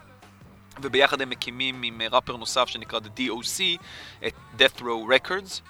וביחד 0.83 1.21
הם 1.21 1.31
מקימים 1.31 1.83
עם 1.83 2.01
ראפר 2.11 2.37
נוסף 2.37 2.69
שנקרא 2.69 2.99
The 2.99 3.21
DOC 3.21 3.61
את 4.27 4.35
Death 4.59 4.81
Row 4.81 4.85
Records, 4.85 5.61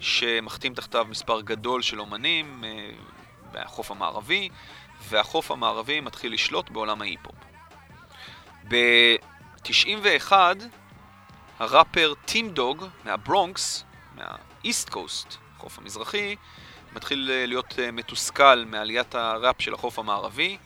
שמחתים 0.00 0.74
תחתיו 0.74 1.06
מספר 1.10 1.40
גדול 1.40 1.82
של 1.82 2.00
אומנים 2.00 2.64
בחוף 3.52 3.90
המערבי, 3.90 4.48
והחוף 5.08 5.50
המערבי 5.50 6.00
מתחיל 6.00 6.32
לשלוט 6.32 6.70
בעולם 6.70 7.02
ההיפ-הופ. 7.02 7.36
ב-91 8.68 10.32
הראפר 11.58 12.14
טים 12.24 12.50
דוג 12.50 12.84
מהברונקס, 13.04 13.84
מהאיסט 14.14 14.88
קוסט, 14.88 15.36
החוף 15.56 15.78
המזרחי, 15.78 16.36
מתחיל 16.94 17.30
אה, 17.32 17.46
להיות 17.46 17.78
אה, 17.78 17.90
מתוסכל 17.90 18.64
מעליית 18.64 19.14
הראפ 19.14 19.62
של 19.62 19.74
החוף 19.74 19.98
המערבי, 19.98 20.58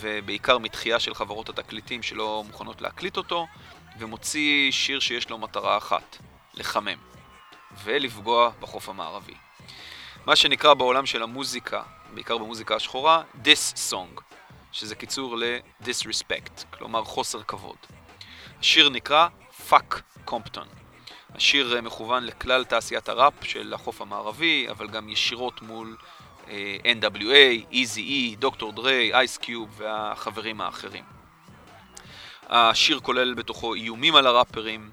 ובעיקר 0.00 0.58
מתחייה 0.58 1.00
של 1.00 1.14
חברות 1.14 1.48
התקליטים 1.48 2.02
שלא 2.02 2.44
מוכנות 2.46 2.80
להקליט 2.80 3.16
אותו, 3.16 3.46
ומוציא 3.98 4.72
שיר 4.72 5.00
שיש 5.00 5.30
לו 5.30 5.38
מטרה 5.38 5.76
אחת, 5.76 6.16
לחמם, 6.54 6.98
ולפגוע 7.84 8.50
בחוף 8.60 8.88
המערבי. 8.88 9.34
מה 10.26 10.36
שנקרא 10.36 10.74
בעולם 10.74 11.06
של 11.06 11.22
המוזיקה, 11.22 11.82
בעיקר 12.14 12.38
במוזיקה 12.38 12.76
השחורה, 12.76 13.22
This 13.44 13.90
Song, 13.90 14.20
שזה 14.72 14.94
קיצור 14.94 15.36
ל-disrespect, 15.36 16.64
כלומר 16.78 17.04
חוסר 17.04 17.42
כבוד. 17.42 17.76
השיר 18.60 18.88
נקרא 18.88 19.28
Fuck 19.70 19.96
Compton. 20.26 20.81
השיר 21.34 21.76
אה, 21.76 21.80
מכוון 21.80 22.24
לכלל 22.24 22.64
תעשיית 22.64 23.08
הראפ 23.08 23.32
של 23.42 23.74
החוף 23.74 24.00
המערבי, 24.00 24.66
אבל 24.70 24.88
גם 24.88 25.08
ישירות 25.08 25.62
מול 25.62 25.96
אה, 26.48 26.76
NWA, 27.00 27.72
Easy 27.72 27.98
E, 27.98 28.38
דוקטור 28.38 28.72
דריי, 28.72 29.14
אייס 29.14 29.38
קיוב 29.38 29.68
והחברים 29.76 30.60
האחרים. 30.60 31.04
השיר 32.48 33.00
כולל 33.00 33.34
בתוכו 33.34 33.74
איומים 33.74 34.16
על 34.16 34.26
הראפרים, 34.26 34.90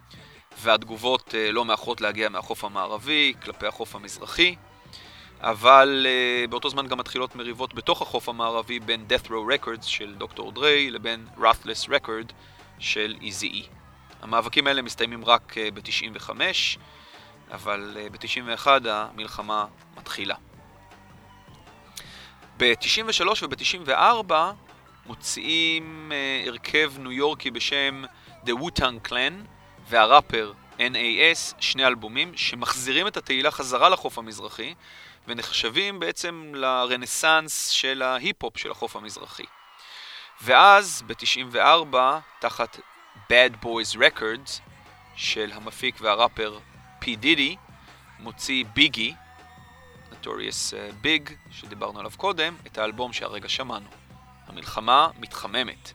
והתגובות 0.61 1.35
אה, 1.35 1.51
לא 1.51 1.65
מאחרות 1.65 2.01
להגיע 2.01 2.29
מהחוף 2.29 2.63
המערבי 2.63 3.33
כלפי 3.43 3.67
החוף 3.67 3.95
המזרחי, 3.95 4.55
אבל 5.41 6.05
uh, 6.05 6.49
באותו 6.49 6.69
זמן 6.69 6.87
גם 6.87 6.97
מתחילות 6.97 7.35
מריבות 7.35 7.73
בתוך 7.73 8.01
החוף 8.01 8.29
המערבי 8.29 8.79
בין 8.79 9.05
Death 9.09 9.27
Row 9.27 9.65
Records 9.65 9.83
של 9.83 10.15
דוקטור 10.15 10.51
דריי 10.51 10.91
לבין 10.91 11.27
Ruthless 11.37 11.89
Record 11.89 12.33
של 12.79 13.15
Easy 13.21 13.53
E. 13.53 13.78
המאבקים 14.21 14.67
האלה 14.67 14.81
מסתיימים 14.81 15.25
רק 15.25 15.53
uh, 15.53 15.71
ב-95, 15.73 16.29
אבל 17.51 17.97
uh, 17.97 18.13
ב-91 18.13 18.67
המלחמה 18.89 19.65
מתחילה. 19.97 20.35
ב-93 22.57 23.27
וב-94 23.43 24.33
מוציאים 25.05 26.11
uh, 26.11 26.47
הרכב 26.47 26.93
ניו 26.99 27.11
יורקי 27.11 27.51
בשם 27.51 28.03
The 28.45 28.49
Wu-Tang 28.49 29.09
Clan 29.09 29.47
והראפר 29.89 30.53
NAS, 30.79 31.55
שני 31.59 31.87
אלבומים 31.87 32.37
שמחזירים 32.37 33.07
את 33.07 33.17
התהילה 33.17 33.51
חזרה 33.51 33.89
לחוף 33.89 34.17
המזרחי 34.17 34.73
ונחשבים 35.27 35.99
בעצם 35.99 36.51
לרנסאנס 36.55 37.69
של 37.69 38.01
ההיפ-הופ 38.01 38.57
של 38.57 38.71
החוף 38.71 38.95
המזרחי. 38.95 39.45
ואז, 40.41 41.03
ב-94, 41.07 41.95
תחת 42.39 42.79
Bad 43.29 43.65
Boys 43.65 43.95
Records 43.95 44.59
של 45.15 45.51
המפיק 45.53 45.95
והראפר 46.01 46.59
פי 46.99 47.15
דידי, 47.15 47.55
מוציא 48.19 48.65
ביגי, 48.73 49.13
Notorious 50.11 50.75
אה, 50.77 50.89
Big, 51.03 51.31
שדיברנו 51.51 51.99
עליו 51.99 52.11
קודם, 52.17 52.55
את 52.67 52.77
האלבום 52.77 53.13
שהרגע 53.13 53.49
שמענו. 53.49 53.85
המלחמה 54.47 55.09
מתחממת. 55.19 55.93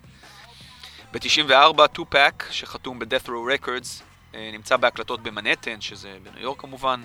ב-94, 1.13 1.87
טופק, 1.87 2.45
שחתום 2.51 2.99
ב-Death 2.99 3.27
Row 3.27 3.63
Records, 3.63 4.03
אה, 4.35 4.51
נמצא 4.53 4.77
בהקלטות 4.77 5.23
במנהטן, 5.23 5.81
שזה 5.81 6.19
בניו 6.23 6.43
יורק 6.43 6.61
כמובן, 6.61 7.03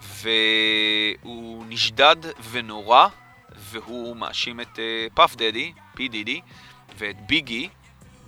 והוא 0.00 1.64
נשדד 1.68 2.16
ונורא, 2.50 3.08
והוא 3.48 4.16
מאשים 4.16 4.60
את 4.60 4.78
פאף 5.14 5.36
דדי, 5.36 5.72
פי 5.94 6.08
דידי, 6.08 6.40
ואת 6.98 7.26
ביגי 7.26 7.68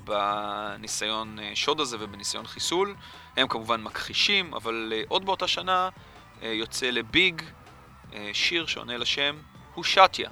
בניסיון 0.09 1.39
אה, 1.39 1.51
שוד 1.55 1.81
הזה 1.81 1.97
ובניסיון 2.01 2.47
חיסול. 2.47 2.95
הם 3.37 3.49
כמובן 3.49 3.83
מכחישים, 3.83 4.55
אבל 4.55 4.93
uh, 4.93 5.07
עוד 5.09 5.25
באותה 5.25 5.49
שנה 5.49 5.89
uh, 5.89 6.45
יוצא 6.45 6.91
לביג 6.91 7.43
שיר 8.33 8.67
שעונה 8.67 8.97
לשם 8.97 9.37
הושטיה. 9.75 10.31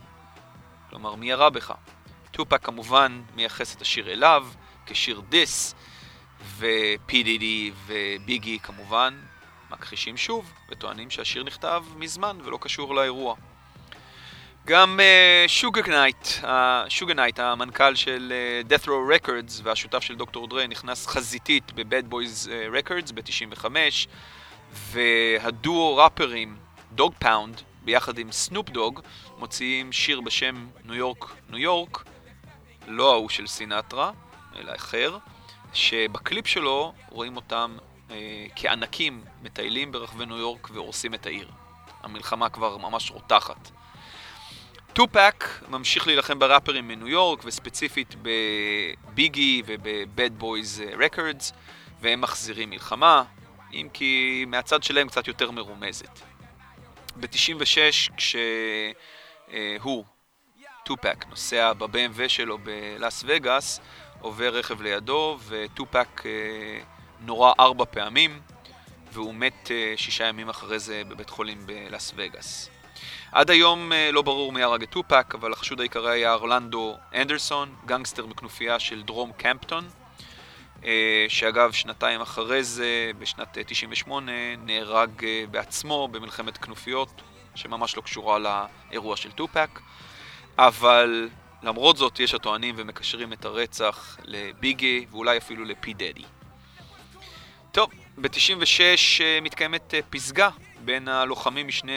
כלומר, 0.90 1.14
מי 1.14 1.30
ירה 1.30 1.50
בך? 1.50 1.74
טופק 2.30 2.64
כמובן 2.64 3.22
מייחס 3.34 3.76
את 3.76 3.82
השיר 3.82 4.12
אליו 4.12 4.46
כשיר 4.86 5.20
דיס, 5.28 5.74
ו-PDD 6.40 7.44
וביגי 7.86 8.58
כמובן 8.58 9.20
מכחישים 9.70 10.16
שוב 10.16 10.52
וטוענים 10.68 11.10
שהשיר 11.10 11.44
נכתב 11.44 11.84
מזמן 11.96 12.38
ולא 12.44 12.58
קשור 12.60 12.94
לאירוע. 12.94 13.34
גם 14.66 15.00
שוגרנייט, 15.46 16.26
uh, 16.42 16.46
שוגרנייט, 16.88 17.38
המנכ"ל 17.38 17.94
של 17.94 18.32
uh, 18.32 18.72
Death 18.72 18.86
Row 18.86 18.88
Records 18.88 19.60
והשותף 19.62 20.02
של 20.02 20.14
דוקטור 20.14 20.48
דרי 20.48 20.68
נכנס 20.68 21.06
חזיתית 21.06 21.72
ב-Bad 21.72 22.12
Boys 22.12 22.46
uh, 22.46 22.88
Records 22.88 23.12
ב-95 23.14 23.64
והדואו 24.72 25.96
ראפרים 25.96 26.56
דוג 26.92 27.14
פאונד 27.18 27.60
ביחד 27.84 28.18
עם 28.18 28.32
סנופ 28.32 28.70
דוג 28.70 29.00
מוציאים 29.38 29.92
שיר 29.92 30.20
בשם 30.20 30.66
ניו 30.84 30.94
יורק 30.94 31.24
ניו 31.50 31.58
יורק 31.58 32.04
לא 32.86 33.12
ההוא 33.12 33.28
של 33.28 33.46
סינטרה 33.46 34.10
אלא 34.58 34.72
אחר 34.76 35.18
שבקליפ 35.72 36.46
שלו 36.46 36.92
רואים 37.10 37.36
אותם 37.36 37.76
אה, 38.10 38.46
כענקים 38.56 39.24
מטיילים 39.42 39.92
ברחבי 39.92 40.26
ניו 40.26 40.36
יורק 40.36 40.70
והורסים 40.70 41.14
את 41.14 41.26
העיר. 41.26 41.50
המלחמה 42.02 42.48
כבר 42.48 42.76
ממש 42.76 43.10
רותחת. 43.10 43.70
טופק 44.96 45.44
ממשיך 45.68 46.06
להילחם 46.06 46.38
בראפרים 46.38 46.88
מניו 46.88 47.08
יורק 47.08 47.40
וספציפית 47.44 48.14
בביגי 48.22 49.62
ובבד 49.66 50.30
בויז 50.38 50.82
רקורדס 50.98 51.52
והם 52.00 52.20
מחזירים 52.20 52.70
מלחמה, 52.70 53.24
אם 53.72 53.88
כי 53.92 54.44
מהצד 54.46 54.82
שלהם 54.82 55.08
קצת 55.08 55.28
יותר 55.28 55.50
מרומזת. 55.50 56.20
ב-96 57.16 58.12
כשהוא, 58.16 60.04
טופק, 60.84 61.24
נוסע 61.28 61.72
ב-BMW 61.72 62.28
שלו 62.28 62.58
בלאס 62.58 63.24
וגאס, 63.26 63.80
עובר 64.20 64.56
רכב 64.56 64.82
לידו 64.82 65.38
וטופק 65.48 66.22
אה, 66.26 66.30
נורה 67.20 67.52
ארבע 67.60 67.84
פעמים, 67.84 68.40
והוא 69.12 69.34
מת 69.34 69.70
אה, 69.70 69.94
שישה 69.96 70.24
ימים 70.24 70.48
אחרי 70.48 70.78
זה 70.78 71.02
בבית 71.08 71.30
חולים 71.30 71.66
בלאס 71.66 72.12
וגאס. 72.16 72.75
עד 73.36 73.50
היום 73.50 73.92
אה, 73.92 74.10
לא 74.12 74.22
ברור 74.22 74.52
מי 74.52 74.62
הרג 74.62 74.82
את 74.82 74.90
טופק, 74.90 75.34
אבל 75.34 75.52
החשוד 75.52 75.80
העיקרי 75.80 76.12
היה 76.12 76.32
ארלנדו 76.32 76.96
אנדרסון, 77.14 77.74
גנגסטר 77.86 78.26
בכנופיה 78.26 78.78
של 78.78 79.02
דרום 79.02 79.32
קמפטון, 79.32 79.88
אה, 80.84 81.26
שאגב, 81.28 81.72
שנתיים 81.72 82.20
אחרי 82.20 82.64
זה, 82.64 83.10
בשנת 83.18 83.58
98, 83.66 84.32
נהרג 84.58 85.10
בעצמו 85.50 86.08
במלחמת 86.08 86.58
כנופיות, 86.58 87.22
שממש 87.54 87.96
לא 87.96 88.02
קשורה 88.02 88.38
לאירוע 88.38 89.16
של 89.16 89.32
טופק, 89.32 89.80
אבל 90.58 91.28
למרות 91.62 91.96
זאת 91.96 92.20
יש 92.20 92.34
הטוענים 92.34 92.74
ומקשרים 92.78 93.32
את 93.32 93.44
הרצח 93.44 94.16
לביגי 94.24 95.06
ואולי 95.10 95.38
אפילו 95.38 95.64
לפי 95.64 95.94
דדי. 95.94 96.24
טוב, 97.72 97.90
ב-96 98.18 98.80
אה, 99.20 99.38
מתקיימת 99.42 99.94
אה, 99.94 100.00
פסגה 100.10 100.48
בין 100.86 101.08
הלוחמים 101.08 101.66
משני 101.66 101.92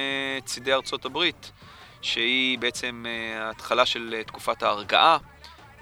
צידי 0.46 0.74
ארצות 0.74 1.06
הברית, 1.06 1.52
שהיא 2.02 2.60
בעצם 2.60 3.06
אה, 3.08 3.48
ההתחלה 3.48 3.86
של 3.86 4.22
תקופת 4.28 4.64
ההרגעה 4.64 5.18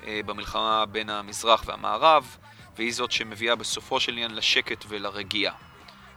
במלחמה 0.06 0.86
בין 0.86 1.10
המזרח 1.10 1.64
והמערב, 1.66 2.38
והיא 2.78 2.94
זאת 2.94 3.12
שמביאה 3.12 3.56
בסופו 3.56 4.00
של 4.00 4.12
עניין 4.12 4.36
לשקט 4.36 4.86
ולרגיעה. 4.88 5.54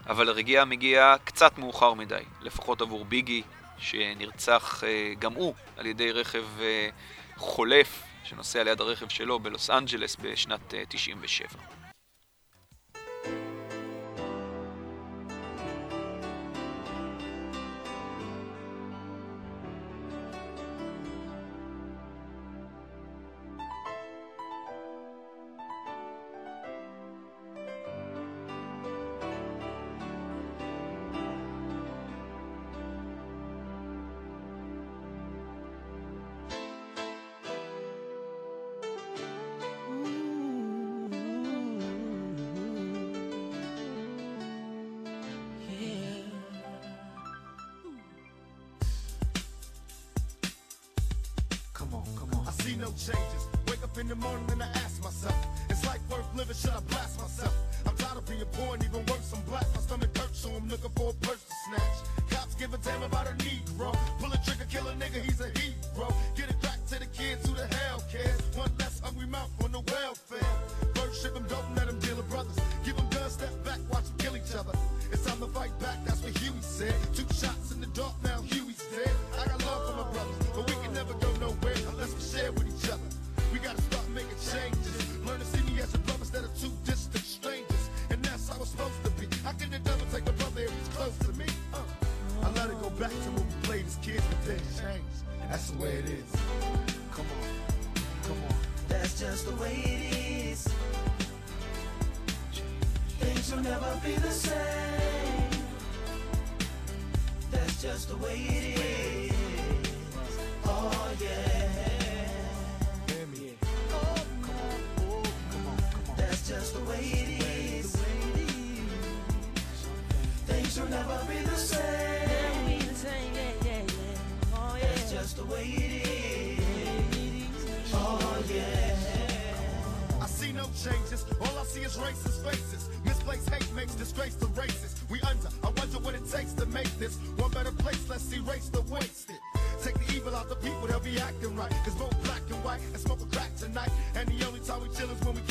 אבל 0.07 0.29
הרגיעה 0.29 0.65
מגיעה 0.65 1.19
קצת 1.25 1.59
מאוחר 1.59 1.95
מדי, 1.95 2.23
לפחות 2.41 2.81
עבור 2.81 3.05
ביגי, 3.05 3.43
שנרצח 3.79 4.85
גם 5.19 5.33
הוא 5.33 5.55
על 5.77 5.87
ידי 5.87 6.13
רכב 6.13 6.45
חולף 7.37 8.03
שנוסע 8.25 8.65
ליד 8.65 8.81
הרכב 8.81 9.09
שלו 9.09 9.39
בלוס 9.39 9.71
אנג'לס 9.71 10.17
בשנת 10.17 10.75
97. 10.89 11.80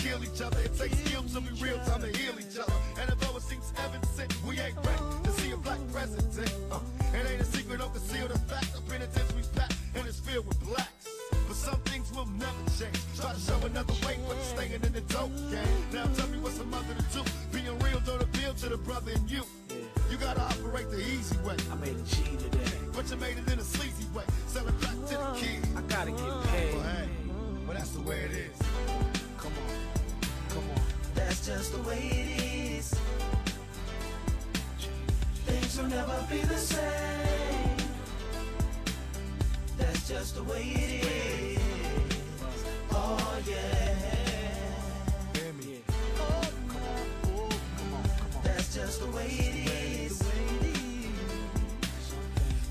Kill 0.01 0.23
each 0.23 0.41
other. 0.41 0.59
It 0.61 0.77
takes 0.77 0.97
skill 0.99 1.23
to 1.23 1.41
be 1.41 1.51
real 1.61 1.77
time 1.85 2.01
to 2.01 2.07
heal 2.07 2.35
each 2.39 2.57
other. 2.57 2.73
And 2.99 3.09
although 3.11 3.37
it 3.37 3.43
seems 3.43 3.71
heaven 3.75 4.01
sent, 4.15 4.33
we 4.43 4.59
ain't 4.59 4.75
ready 4.77 5.03
to 5.23 5.31
see 5.39 5.51
a 5.51 5.57
black 5.57 5.79
president. 5.91 6.53
Uh, 6.71 6.79
it 7.13 7.31
ain't 7.31 7.41
a 7.41 7.45
secret, 7.45 7.79
don't 7.79 7.93
conceal 7.93 8.27
the 8.27 8.39
fact. 8.39 8.73
The 8.73 8.81
penitentiary's 8.81 9.47
packed 9.47 9.75
and 9.95 10.07
it's 10.07 10.19
filled 10.19 10.47
with 10.47 10.59
blacks. 10.63 11.07
But 11.47 11.55
some 11.55 11.79
things 11.91 12.11
will 12.13 12.27
never 12.37 12.63
change. 12.77 12.99
Try 13.17 13.33
to 13.33 13.39
show 13.39 13.59
another 13.65 13.93
way, 14.05 14.17
but 14.27 14.37
it's 14.37 14.49
staying 14.49 14.73
in 14.73 14.81
the 14.81 15.01
dope 15.01 15.35
game. 15.51 15.79
Now 15.93 16.05
tell 16.15 16.27
me 16.29 16.39
what's 16.39 16.59
a 16.59 16.65
mother 16.65 16.93
to 16.93 17.05
do. 17.17 17.23
Being 17.51 17.77
real 17.79 17.99
don't 18.05 18.21
appeal 18.21 18.53
to 18.53 18.69
the 18.69 18.77
brother 18.77 19.11
in 19.11 19.27
you. 19.27 19.43
You 20.09 20.17
gotta 20.17 20.41
operate 20.41 20.89
the 20.89 20.99
easy 20.99 21.37
way. 21.37 21.57
I 21.71 21.75
made 21.75 21.95
a 21.95 22.03
G 22.03 22.23
today. 22.37 22.71
But 22.93 23.09
you 23.09 23.17
made 23.17 23.37
it 23.37 23.51
in 23.51 23.59
a 23.59 23.63
sleazy 23.63 24.07
way. 24.13 24.23
Sell 24.47 24.67
it 24.67 24.79
back 24.81 24.95
to 25.09 25.15
the 25.17 25.33
kid. 25.35 25.59
I 25.75 25.81
gotta 25.81 26.11
get 26.11 26.43
paid. 26.51 26.75
Well, 26.75 26.83
hey, 26.83 27.07
well, 27.67 27.77
that's 27.77 27.91
the 27.91 28.01
way 28.01 28.19
it 28.21 28.31
is. 28.31 29.18
Come 29.55 29.69
on, 29.69 30.49
come 30.49 30.69
on. 30.71 30.81
That's 31.15 31.45
just 31.45 31.73
the 31.73 31.81
way 31.89 31.97
it 31.97 32.43
is. 32.79 32.93
Things 35.45 35.77
will 35.77 35.87
never 35.89 36.25
be 36.29 36.39
the 36.41 36.57
same. 36.57 37.77
That's 39.77 40.07
just 40.07 40.35
the 40.35 40.43
way 40.43 40.61
it 40.61 41.03
is. 41.05 41.59
Oh 42.91 43.39
yeah. 43.47 43.95
Hear 45.35 45.53
me. 45.53 45.81
Oh, 46.19 46.41
come 46.69 46.77
on. 46.77 47.07
Oh, 47.25 47.49
come 47.77 47.93
on, 47.93 48.03
come 48.03 48.33
on. 48.35 48.43
That's 48.43 48.75
just 48.75 48.99
the 49.01 49.07
way 49.11 49.27
it 49.27 49.55
is. 50.11 50.21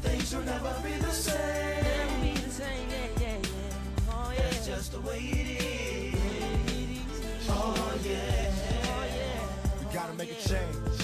Things 0.03 0.35
will 0.35 0.45
never 0.45 0.75
be 0.85 0.93
the 0.93 1.11
same. 1.11 1.83
Never 1.83 2.23
be 2.23 2.33
the 2.41 2.51
same. 2.51 2.89
Yeah, 2.91 3.21
yeah, 3.21 3.39
yeah. 3.39 4.11
Oh 4.11 4.33
yeah. 4.35 4.43
That's 4.43 4.67
just 4.67 4.93
the 4.93 5.01
way 5.01 5.19
it 5.19 5.63
is. 5.63 5.68
Yeah. 8.05 8.51
We 9.81 9.95
gotta 9.95 10.15
make 10.15 10.31
a 10.31 10.49
change. 10.49 11.01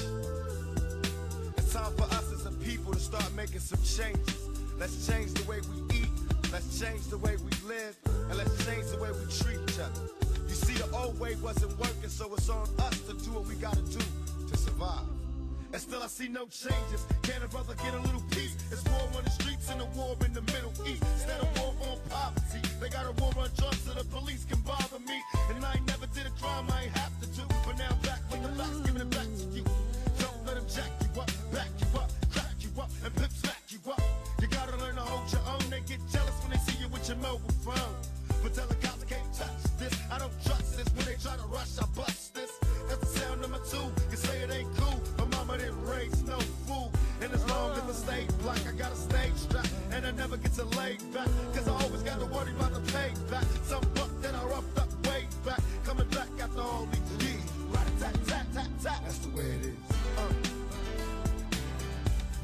It's 1.57 1.73
time 1.73 1.93
for 1.97 2.05
us 2.05 2.33
as 2.33 2.47
a 2.47 2.53
people 2.65 2.93
to 2.93 3.01
start 3.01 3.33
making 3.35 3.61
some 3.61 3.83
changes. 3.83 4.49
Let's 4.79 5.07
change 5.07 5.33
the 5.35 5.49
way 5.49 5.61
we 5.61 5.97
eat. 5.97 6.09
Let's 6.53 6.79
change 6.79 7.03
the 7.09 7.19
way 7.19 7.37
we 7.37 7.51
live. 7.69 7.97
And 8.29 8.39
let's 8.39 8.65
change 8.65 8.87
the 8.87 8.99
way 8.99 9.11
we 9.11 9.25
treat 9.33 9.59
each 9.69 9.81
other. 9.81 10.01
You 10.49 10.55
see, 10.55 10.75
the 10.75 10.91
old 10.97 11.19
way 11.19 11.35
wasn't 11.37 11.77
working, 11.79 12.09
so 12.09 12.33
it's 12.35 12.49
on 12.49 12.69
us 12.79 13.01
to 13.09 13.15
do 13.15 13.33
what 13.33 13.47
we 13.47 13.55
gotta 13.57 13.83
do 13.83 14.01
to 14.49 14.57
survive. 14.57 15.07
And 15.73 15.83
still 15.83 16.01
I 16.01 16.07
see 16.07 16.29
no 16.29 16.47
changes. 16.47 17.03
Can 17.23 17.43
a 17.43 17.49
brother 17.49 17.75
get 17.83 17.95
a 17.95 18.01
little 18.03 18.23
peace? 18.31 18.55
It's 18.71 18.85
war 18.85 19.03
on 19.17 19.25
the 19.25 19.31
streets 19.31 19.69
and 19.71 19.81
a 19.83 19.87
war 19.97 20.15
in 20.25 20.33
the 20.33 20.43
Middle 20.43 20.73
East. 20.87 21.03
Instead 21.19 21.41
of 21.41 21.51
war 21.59 21.75
on 21.91 21.99
poverty, 22.09 22.63
they 22.81 22.89
got 22.89 23.07
a 23.07 23.13
war 23.21 23.33
on 23.37 23.51
drugs 23.59 23.83
so 23.83 23.93
the 23.93 24.05
police 24.05 24.45
can 24.45 24.61
bother 24.61 25.01
me. 25.01 25.21
And 25.51 25.65
I 25.65 25.75
I 26.47 26.83
ain't 26.85 26.97
have 26.97 27.13
to. 27.21 27.43
But 27.67 27.79
now 27.79 27.95
back 28.03 28.21
with 28.31 28.43
the 28.43 28.49
facts, 28.57 28.81
giving 28.85 29.03
it 29.03 29.11
to 29.13 29.47
you. 29.57 29.65
Don't 30.19 30.47
let 30.47 30.57
jack 30.69 30.91
you 31.03 31.21
up, 31.21 31.31
back 31.53 31.69
you 31.81 31.99
up, 31.99 32.11
crack 32.31 32.55
you 32.61 32.71
up, 32.81 32.91
and 33.05 33.15
pimp 33.15 33.33
smack 33.33 33.63
you 33.69 33.79
up. 33.91 34.03
You 34.41 34.47
gotta 34.49 34.77
learn 34.77 34.97
to 34.97 35.03
hold 35.03 35.31
your 35.33 35.43
own. 35.49 35.65
They 35.71 35.81
get 35.81 36.01
jealous 36.13 36.37
when 36.43 36.51
they 36.53 36.59
see 36.67 36.79
you 36.81 36.89
with 36.89 37.09
your 37.09 37.19
mobile 37.19 37.55
phone. 37.65 37.95
But 38.43 38.55
tell 38.55 38.67
the 38.67 38.75
cops 38.77 39.05
can't 39.05 39.33
touch 39.33 39.63
this. 39.79 39.95
I 40.11 40.19
don't 40.19 40.33
trust 40.45 40.77
this. 40.77 40.89
When 40.95 41.07
they 41.07 41.17
try 41.17 41.37
to 41.37 41.47
rush, 41.49 41.79
I 41.81 41.87
bust 41.97 42.35
this. 42.35 42.53
That's 42.89 43.01
the 43.01 43.21
sound 43.21 43.41
number 43.41 43.61
two. 43.71 43.87
You 44.11 44.17
say 44.17 44.43
it 44.43 44.51
ain't 44.53 44.69
cool. 44.77 45.01
My 45.19 45.25
mama 45.37 45.59
didn't 45.59 45.83
raise 45.87 46.23
no 46.25 46.39
fool. 46.67 46.93
And 47.23 47.33
as 47.33 47.45
long 47.49 47.73
as 47.73 47.85
I 47.89 47.93
stay 47.93 48.27
black, 48.43 48.61
I 48.69 48.73
got 48.73 48.93
a 48.93 48.97
stage 48.97 49.37
strap. 49.37 49.67
And 49.93 50.07
I 50.07 50.11
never 50.11 50.37
get 50.37 50.53
to 50.55 50.65
lay 50.77 50.99
back. 51.13 51.29
Cause 51.55 51.69
I 51.69 51.73
always 51.73 52.03
got 52.03 52.21
to 52.21 52.27
worry 52.27 52.53
about 52.53 52.75
the 52.75 52.85
payback. 52.93 53.47
Some 53.65 53.85
buck 53.95 54.14
Rat-a-tat-tat-tat-tat. 58.85 59.03
That's 59.05 59.18
the 59.18 59.28
way 59.30 59.45
it 59.45 59.64
is. 59.64 59.76
Uh. 60.18 60.32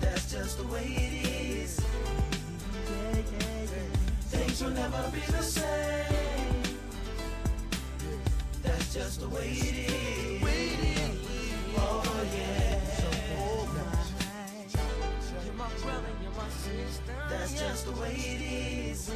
That's 0.00 0.32
just 0.32 0.56
the 0.58 0.64
way 0.72 0.84
it 0.84 1.12
is. 1.26 1.80
Things 4.30 4.62
will 4.62 4.70
never 4.70 5.10
be 5.12 5.20
the 5.20 5.42
same. 5.42 6.62
That's 8.62 8.94
just 8.94 9.20
the 9.20 9.28
way 9.28 9.48
it 9.50 9.76
is. 9.76 10.42
Oh 11.76 12.02
yeah. 12.34 12.80
That's 17.28 17.52
just 17.60 17.84
the 17.86 17.92
way 17.92 18.14
it 18.14 18.40
is. 18.90 19.10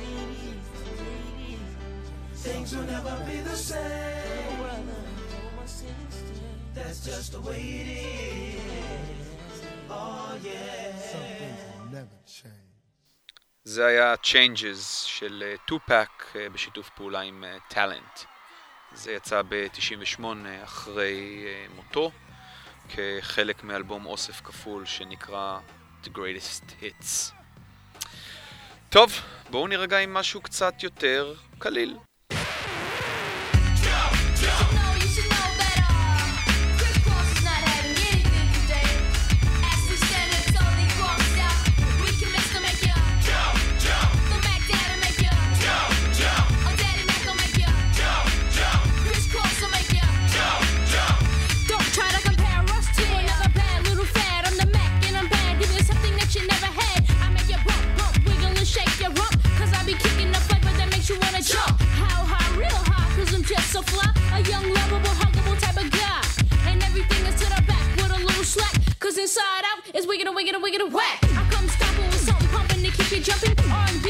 Things 2.34 2.76
will 2.76 2.84
never 2.84 3.24
be 3.26 3.40
the 3.40 3.56
same. 3.56 4.63
That's 7.04 7.16
just 7.16 7.32
the 7.32 7.40
way 7.40 7.62
it 7.82 7.88
is. 7.88 9.62
Oh 9.90 10.36
yeah. 10.42 11.92
Never 11.92 12.18
change. 12.26 12.50
זה 13.64 13.86
היה 13.86 14.14
Changes 14.22 15.06
של 15.06 15.54
טופק 15.66 16.36
בשיתוף 16.52 16.90
פעולה 16.94 17.20
עם 17.20 17.44
טאלנט. 17.68 18.20
זה 18.92 19.12
יצא 19.12 19.42
ב-98 19.48 20.24
אחרי 20.64 21.44
אה, 21.46 21.66
מותו, 21.74 22.10
כחלק 22.88 23.64
מאלבום 23.64 24.06
אוסף 24.06 24.40
כפול 24.40 24.86
שנקרא 24.86 25.58
The 26.04 26.08
Greatest 26.08 26.70
Hits. 26.80 27.32
טוב, 28.88 29.12
בואו 29.50 29.66
נירגע 29.66 29.98
עם 29.98 30.14
משהו 30.14 30.40
קצת 30.40 30.82
יותר 30.82 31.34
קליל. 31.58 31.96
a 64.32 64.40
young, 64.48 64.68
lovable, 64.72 65.14
huggable 65.20 65.58
type 65.58 65.76
of 65.76 65.90
guy. 65.90 66.22
And 66.70 66.82
everything 66.82 67.26
is 67.26 67.34
to 67.42 67.48
the 67.48 67.62
back 67.66 67.96
with 67.96 68.10
a 68.10 68.18
little 68.18 68.44
slack. 68.44 68.74
Cause 68.98 69.18
inside 69.18 69.64
out 69.70 69.94
is 69.94 70.06
wicked 70.06 70.26
and 70.26 70.34
wicked 70.36 70.54
and 70.54 70.62
wicked 70.62 70.80
and 70.80 70.92
whack. 70.92 71.18
I 71.22 71.46
come 71.50 71.68
stomping 71.68 72.06
with 72.06 72.20
something 72.20 72.48
pumping 72.48 72.82
to 72.82 72.90
keep 72.90 73.10
you 73.12 73.20
jumping 73.20 73.70
on. 73.70 74.03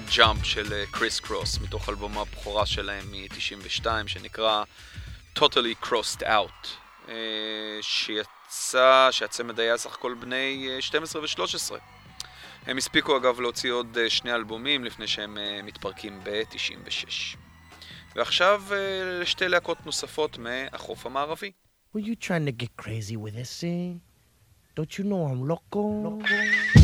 הג'אמפ 0.00 0.44
של 0.44 0.72
אה, 0.72 0.84
קריס 0.90 1.20
קרוס, 1.20 1.58
מתוך 1.60 1.88
אלבום 1.88 2.18
הבכורה 2.18 2.66
שלהם 2.66 3.10
מ-92, 3.10 3.86
שנקרא 4.06 4.64
Totally 5.38 5.84
Crossed 5.84 6.22
Out, 6.22 6.66
אה, 7.08 7.14
שיצא, 7.80 9.08
שהצמד 9.10 9.60
היה 9.60 9.78
סך 9.78 9.94
הכל 9.94 10.14
בני 10.14 10.68
אה, 10.70 10.82
12 10.82 11.22
ו-13. 11.22 11.74
הם 12.66 12.76
הספיקו 12.76 13.16
אגב 13.16 13.40
להוציא 13.40 13.72
עוד 13.72 13.98
שני 14.08 14.34
אלבומים 14.34 14.84
לפני 14.84 15.06
שהם 15.06 15.38
מתפרקים 15.64 16.20
ב-96. 16.24 17.36
ועכשיו 18.16 18.62
לשתי 19.20 19.48
להקות 19.48 19.86
נוספות 19.86 20.38
מהחוף 20.38 21.06
המערבי. 21.06 21.50
Were 21.96 22.00
you 22.00 22.14
trying 22.26 22.46
to 22.46 22.52
get 22.52 22.84
crazy 22.84 23.16
with 23.16 23.34
this? 23.34 23.64
Eh? 23.64 23.98
Don't 24.76 24.98
you 24.98 25.04
know 25.04 25.22
I'm 25.30 25.42
loco? 25.48 25.82
loco? 26.04 26.79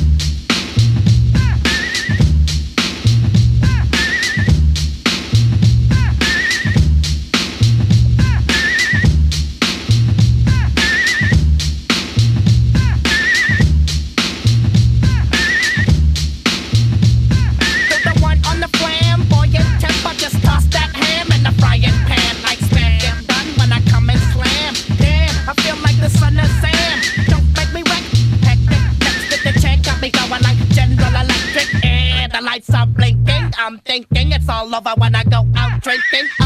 love 34.76 34.86
her 34.86 35.00
when 35.00 35.14
I 35.14 35.24
go 35.24 35.46
out 35.56 35.82
drinking. 35.82 36.45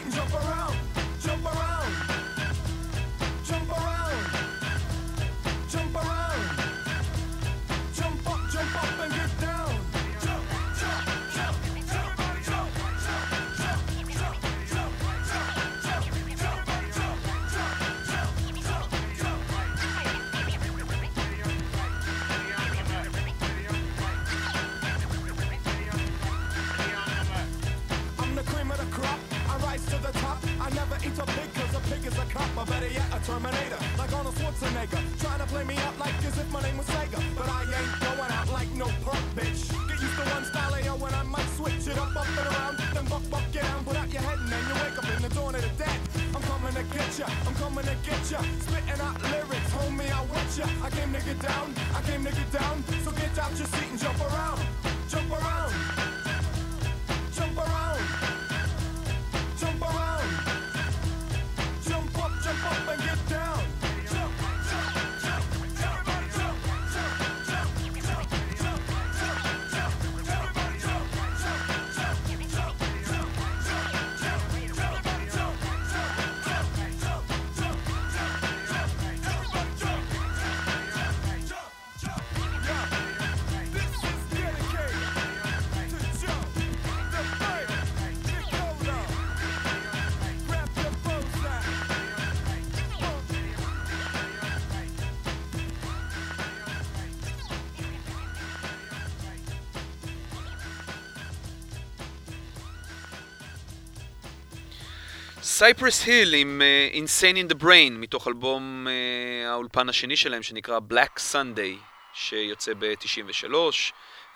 סייפרס 105.61 106.05
היל 106.05 106.33
עם 106.33 106.61
uh, 106.61 106.95
Insane 106.95 107.35
in 107.35 107.53
the 107.53 107.63
Brain, 107.63 107.91
מתוך 107.91 108.27
אלבום 108.27 108.87
uh, 108.87 109.49
האולפן 109.49 109.89
השני 109.89 110.15
שלהם 110.15 110.43
שנקרא 110.43 110.79
Black 110.91 111.19
Sunday, 111.33 111.77
שיוצא 112.13 112.71
ב-93, 112.79 113.53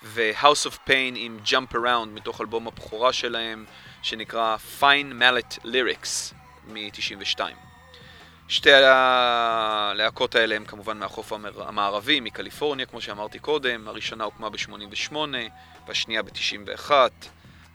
ו-House 0.04 0.70
of 0.70 0.74
Pain 0.88 1.14
עם 1.16 1.40
Jump 1.46 1.74
Around, 1.74 2.08
מתוך 2.14 2.42
אלבום 2.42 2.68
הבכורה 2.68 3.14
שלהם, 3.14 3.66
שנקרא 4.02 4.58
Fine 4.80 5.22
Mallet 5.22 5.66
Lyrics, 5.66 6.34
מ-92. 6.68 7.40
שתי 8.48 8.74
הלהקות 8.74 10.36
האלה 10.36 10.56
הם 10.56 10.66
כמובן 10.66 10.98
מהחוף 10.98 11.34
המערבי, 11.58 12.20
מקליפורניה, 12.20 12.86
כמו 12.86 13.02
שאמרתי 13.02 13.40
קודם. 13.40 13.88
הראשונה 13.88 14.24
הוקמה 14.24 14.50
ב-88, 14.50 15.16
והשנייה 15.88 16.24
ב-91. 16.24 16.92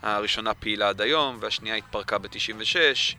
הראשונה 0.02 0.54
פעילה 0.54 0.88
עד 0.88 1.00
היום, 1.00 1.38
והשנייה 1.40 1.76
התפרקה 1.76 2.18
ב-96, 2.18 3.14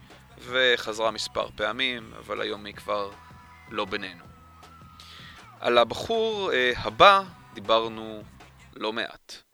וחזרה 0.46 1.10
מספר 1.10 1.48
פעמים, 1.56 2.12
אבל 2.18 2.40
היום 2.40 2.64
היא 2.64 2.74
כבר 2.74 3.10
לא 3.70 3.84
בינינו. 3.84 4.24
על 5.60 5.78
הבחור 5.78 6.52
אה, 6.52 6.72
הבא 6.76 7.22
דיברנו 7.54 8.22
לא 8.76 8.92
מעט. 8.92 9.51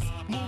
Just 0.00 0.12
move 0.28 0.45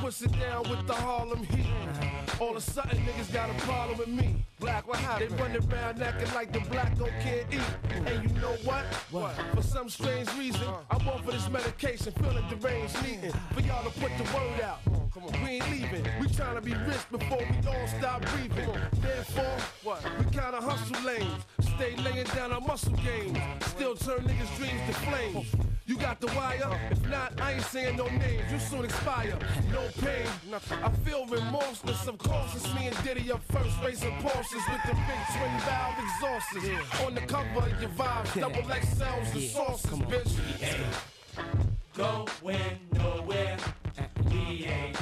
don't 0.00 0.10
play, 0.10 0.10
I 0.10 0.10
push 0.10 0.22
it 0.22 0.40
down 0.40 0.70
with 0.70 0.86
the 0.86 0.94
Harlem 0.94 1.44
heat. 1.44 1.66
All 2.40 2.50
of 2.50 2.56
a 2.56 2.60
sudden, 2.60 2.98
niggas 2.98 3.32
got 3.32 3.50
a 3.50 3.54
problem 3.64 3.98
with 3.98 4.08
me. 4.08 4.44
Black, 4.60 4.86
what 4.88 4.98
happened? 4.98 5.30
They 5.30 5.42
running 5.42 5.72
around 5.72 6.02
acting 6.02 6.34
like 6.34 6.52
the 6.52 6.60
black 6.70 6.96
don't 6.98 7.10
can't 7.20 7.46
eat. 7.52 7.60
And 7.90 8.30
you 8.30 8.40
know 8.40 8.56
what? 8.64 8.84
What? 9.10 9.34
For 9.54 9.62
some 9.62 9.88
strange 9.88 10.32
reason, 10.34 10.68
I'm 10.90 11.08
on 11.08 11.22
for 11.22 11.32
this 11.32 11.48
medication, 11.48 12.12
feeling 12.12 12.44
deranged, 12.48 13.02
needing 13.02 13.32
for 13.52 13.60
y'all 13.60 13.84
to 13.84 14.00
put 14.00 14.16
the 14.18 14.24
word 14.34 14.60
out. 14.62 14.80
We 15.42 15.48
ain't 15.48 15.70
leaving. 15.70 16.06
We 16.20 16.28
trying 16.28 16.54
to 16.54 16.60
be 16.60 16.74
rich 16.74 17.10
before 17.10 17.38
we 17.38 17.68
all 17.68 17.86
stop 17.98 18.22
breathing. 18.32 18.70
Therefore, 19.00 19.56
what? 19.82 20.02
We 20.18 20.24
kinda 20.24 20.60
hustle 20.60 21.04
lanes. 21.04 21.44
Stay 21.76 21.96
laying 21.96 22.26
down 22.26 22.52
our 22.52 22.60
muscle 22.60 22.92
games. 22.92 23.38
Still 23.66 23.96
turn 23.96 24.20
niggas' 24.20 24.56
dreams 24.56 24.80
to 24.86 24.94
flames. 24.94 25.46
You 25.86 25.96
got 25.96 26.20
the 26.20 26.26
wire? 26.28 26.78
If 26.90 27.08
not, 27.08 27.40
I 27.40 27.52
ain't 27.54 27.62
saying 27.62 27.96
no 27.96 28.06
names. 28.08 28.52
You 28.52 28.58
soon 28.58 28.84
expire. 28.84 29.38
No 29.72 29.88
pain. 30.02 30.26
I 30.84 30.90
feel 31.04 31.26
remorseless. 31.26 32.06
Of 32.06 32.18
course, 32.18 32.54
it's 32.54 32.74
me 32.74 32.88
and 32.88 33.02
Diddy 33.02 33.32
up 33.32 33.42
first, 33.50 33.74
racing 33.82 34.12
Porsches 34.20 34.64
with 34.70 34.82
the 34.86 34.94
big 35.08 35.22
twin 35.32 35.60
valve 35.64 35.94
exhausters. 36.04 37.06
On 37.06 37.14
the 37.14 37.22
cover 37.22 37.60
of 37.60 37.80
your 37.80 37.90
vibes, 37.90 38.40
double 38.40 38.70
X 38.70 38.86
XLs 38.94 39.32
and 39.34 39.42
sauces, 39.44 39.98
bitch. 40.00 40.36
Going 41.94 42.78
nowhere. 42.92 43.56
We 44.30 44.66
ain't 44.66 44.96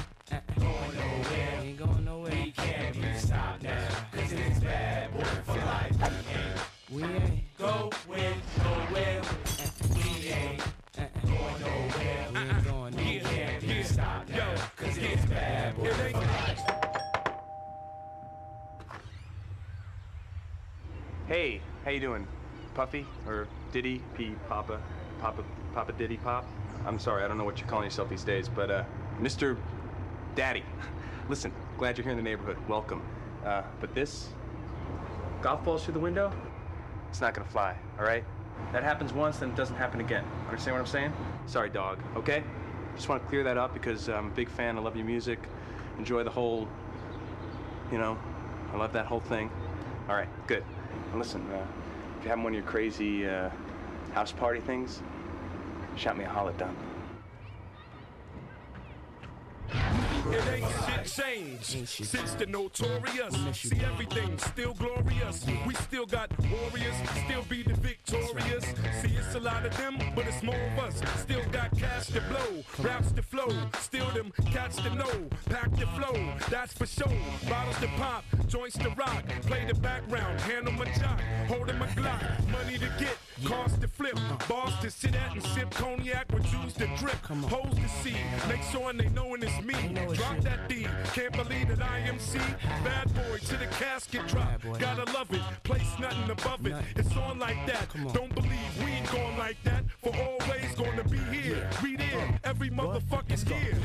going 0.59 0.95
nowhere. 0.97 1.61
Ain't 1.62 1.79
going 1.79 2.05
nowhere. 2.05 2.33
We 2.33 2.51
can't 2.53 2.95
be 2.95 3.12
stopped 3.18 3.62
now. 3.62 3.89
Cause 4.12 4.33
it's 4.33 4.61
bad 4.61 5.12
boy 5.12 5.24
for 5.45 5.55
life. 5.55 5.97
We 6.91 7.03
ain't 7.03 7.11
We 7.11 7.14
ain't. 7.14 7.43
going 7.59 7.91
nowhere. 8.62 9.22
We 9.95 10.29
ain't 10.33 10.62
going 11.24 11.61
nowhere. 11.61 12.29
We 12.33 12.39
ain't 12.39 12.64
going 12.64 12.97
We 12.97 13.20
can't 13.20 13.61
be 13.66 13.83
stopped 13.83 14.29
now. 14.31 14.55
Cause 14.77 14.97
it's 14.99 15.24
bad 15.27 15.77
boy 15.77 15.93
for 15.93 16.12
life. 16.12 16.61
Hey, 21.27 21.61
how 21.85 21.91
you 21.91 22.01
doing? 22.01 22.27
Puffy 22.74 23.07
or 23.27 23.49
Diddy 23.72 24.03
P 24.16 24.35
Papa 24.49 24.81
Papa 25.20 25.43
Papa 25.77 25.93
Diddy 25.93 26.16
Pop? 26.16 26.47
I'm 26.87 26.99
sorry, 26.99 27.22
I 27.22 27.29
don't 27.29 27.37
know 27.37 27.45
what 27.45 27.59
you're 27.59 27.68
calling 27.68 27.85
yourself 27.85 28.09
these 28.09 28.24
days, 28.24 28.49
but 28.49 28.70
uh, 28.70 28.85
Mr. 29.20 29.59
Daddy. 30.35 30.64
Listen, 31.29 31.53
glad 31.77 31.99
you're 31.99 32.03
here 32.03 32.12
in 32.12 32.16
the 32.16 32.22
neighborhood. 32.22 32.57
Welcome. 32.66 33.03
Uh, 33.45 33.61
but 33.79 33.95
this 33.95 34.31
golf 35.43 35.62
balls 35.64 35.85
through 35.85 35.93
the 35.93 36.01
window? 36.01 36.33
It's 37.11 37.20
not 37.20 37.35
gonna 37.35 37.47
fly. 37.47 37.77
All 37.99 38.07
right? 38.07 38.24
That 38.72 38.85
happens 38.85 39.12
once, 39.12 39.37
then 39.37 39.51
it 39.51 39.57
doesn't 39.57 39.77
happen 39.77 40.01
again. 40.01 40.24
Understand 40.47 40.77
what 40.77 40.81
I'm 40.81 40.87
saying? 40.87 41.12
Sorry, 41.45 41.68
dog. 41.68 41.99
Okay? 42.16 42.43
Just 42.95 43.11
want 43.11 43.22
to 43.22 43.29
clear 43.29 43.45
that 43.45 43.59
up 43.59 43.74
because 43.74 44.09
I'm 44.09 44.29
a 44.29 44.35
big 44.35 44.49
fan. 44.49 44.79
I 44.79 44.81
love 44.81 44.97
your 44.97 45.05
music. 45.05 45.41
Enjoy 45.99 46.24
the 46.24 46.31
whole. 46.31 46.66
You 47.93 47.99
know, 47.99 48.18
I 48.72 48.79
love 48.79 48.95
that 48.95 49.05
whole 49.05 49.20
thing. 49.20 49.51
All 50.09 50.14
right, 50.14 50.29
good. 50.47 50.64
And 51.11 51.18
listen, 51.18 51.47
uh, 51.51 51.66
if 52.18 52.24
you're 52.24 52.31
having 52.31 52.45
one 52.45 52.55
of 52.55 52.59
your 52.59 52.66
crazy 52.66 53.29
uh, 53.29 53.51
house 54.14 54.33
party 54.33 54.61
things, 54.61 55.03
shout 55.97 56.16
me 56.16 56.24
a 56.24 56.28
holla, 56.28 56.53
done. 56.53 56.76
It 60.28 60.42
ain't 60.49 60.66
shit 60.86 61.24
changed 61.24 61.88
since 61.88 62.34
the 62.34 62.47
notorious. 62.47 63.34
See 63.53 63.80
everything 63.84 64.36
still 64.38 64.74
glorious. 64.74 65.47
We 65.66 65.74
still 65.74 66.07
got 66.07 66.30
warriors, 66.51 66.94
still 67.24 67.42
be 67.49 67.62
the 67.62 67.74
victorious. 67.74 68.64
See 69.01 69.16
it's 69.16 69.34
a 69.34 69.40
lot 69.40 69.64
of 69.64 69.76
them, 69.76 69.99
but 70.14 70.26
it's 70.26 70.42
more 70.42 70.55
of 70.55 70.78
us. 70.80 71.01
Still 71.20 71.44
got 71.53 71.76
cash 71.78 72.09
to 72.09 72.20
blow, 72.22 72.64
raps 72.84 73.12
to 73.12 73.22
flow, 73.22 73.49
still 73.78 74.11
them 74.11 74.32
cats 74.53 74.76
to 74.76 74.94
know. 74.94 75.28
Pack 75.47 75.70
the 75.76 75.86
flow, 75.86 76.32
that's 76.51 76.72
for 76.72 76.86
sure. 76.86 77.12
Bottles 77.49 77.78
to 77.78 77.88
pop, 77.97 78.24
joints 78.49 78.76
to 78.78 78.90
rock. 78.90 79.24
Play 79.42 79.64
the 79.66 79.74
background, 79.74 80.40
handle 80.40 80.72
my 80.72 80.86
jock, 80.86 81.20
holding 81.47 81.78
my 81.78 81.86
Glock. 81.88 82.49
Money 82.51 82.78
to 82.78 82.90
get, 82.99 83.16
Cars 83.45 83.76
to 83.78 83.89
flip, 83.89 84.18
bars 84.49 84.72
to 84.80 84.91
sit 84.91 85.14
at 85.14 85.32
and 85.32 85.43
sip 85.43 85.70
cognac 85.70 86.26
with 86.32 86.45
Jews 86.45 86.72
to 86.74 86.87
drip. 86.97 87.16
Hoes 87.26 87.74
to 87.74 87.89
see, 88.03 88.16
make 88.49 88.62
sure 88.72 88.93
they 88.95 89.09
knowin' 89.11 89.43
it's 89.43 89.62
me. 89.62 89.74
Drop 90.14 90.39
that 90.41 90.68
D, 90.68 90.87
can't 91.12 91.32
believe 91.32 91.68
that 91.68 91.82
I 91.82 91.99
am 91.99 92.18
C. 92.18 92.39
Bad 92.82 93.12
boy 93.14 93.39
to 93.39 93.57
the 93.59 93.66
casket 93.66 94.26
drop, 94.28 94.62
gotta 94.78 95.05
love 95.12 95.32
it. 95.32 95.43
Place 95.64 95.99
nothing 96.01 96.30
above 96.30 96.66
it, 96.66 96.74
it's 96.97 97.14
on 97.16 97.39
like 97.39 97.66
that. 97.66 97.89
Don't 98.14 98.34
believe 98.34 98.82
we 98.82 98.91
ain't 98.93 99.12
going 99.12 99.37
like 99.37 99.62
that. 99.64 99.84
For 100.03 100.14
always 100.16 100.74
gonna 100.74 101.05
be 101.05 101.18
here. 101.18 101.68
Read 101.82 102.01
in, 102.01 102.41
every 102.43 102.70
motherfucker's 102.70 103.43
here. 103.43 103.76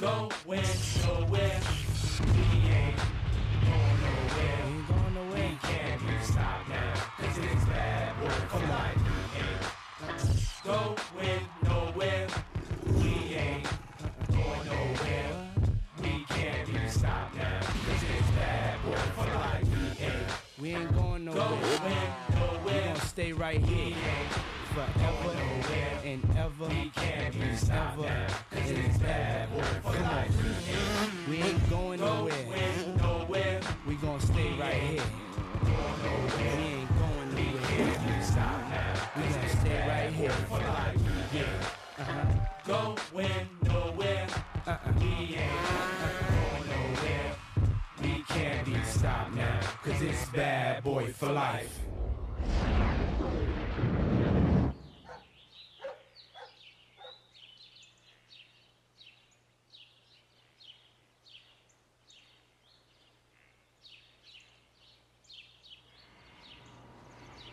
Going 0.00 0.30
nowhere. 0.50 0.64
We 1.30 1.38
ain't 1.38 2.96
We 8.54 8.60
ain't 11.26 11.48
going 11.64 11.64
nowhere. 11.64 12.26
We 12.86 13.34
ain't 13.34 13.66
going 14.30 14.66
nowhere. 14.66 15.50
We 16.00 16.24
can't 16.28 16.66
be 16.72 16.88
stopped 16.88 17.36
now. 17.36 17.60
Cause 17.60 18.02
it's 18.16 18.30
bad 18.30 18.82
boy 18.84 18.96
for 19.16 19.26
life. 19.34 19.66
We 20.00 20.04
ain't 20.06 20.60
We 20.60 20.68
ain't 20.70 20.94
going 20.96 21.24
nowhere. 21.24 21.40
nowhere. 21.50 22.62
We 22.64 22.70
gonna 22.72 23.00
stay 23.00 23.32
right 23.32 23.60
here 23.60 23.96
forever 24.72 25.36
and 26.04 26.22
ever 26.36 26.68
We 26.68 26.90
can't 26.94 27.34
be 27.34 27.56
stopped. 27.56 27.98
Cause 27.98 28.70
it's 28.70 28.98
bad 28.98 29.50
boy 29.52 29.62
for 29.82 30.00
life. 30.00 31.28
We 31.28 31.36
ain't. 31.38 31.70
Going 31.70 32.00
nowhere. 32.00 32.83
We 39.16 39.22
gonna 39.22 39.48
stay 39.48 39.88
right 39.88 40.12
here 40.12 40.30
for 40.30 40.58
life. 40.58 41.00
Uh-huh. 41.98 42.24
Going 42.66 43.48
nowhere. 43.62 44.26
We 44.98 45.06
ain't 45.36 45.54
going 46.28 46.66
nowhere. 46.68 47.36
We 48.02 48.24
can't 48.26 48.66
be 48.66 48.74
stopped 48.82 49.34
now. 49.34 49.60
Cause 49.84 50.02
it's 50.02 50.28
bad 50.30 50.82
boy 50.82 51.12
for 51.12 51.30
life. 51.30 51.78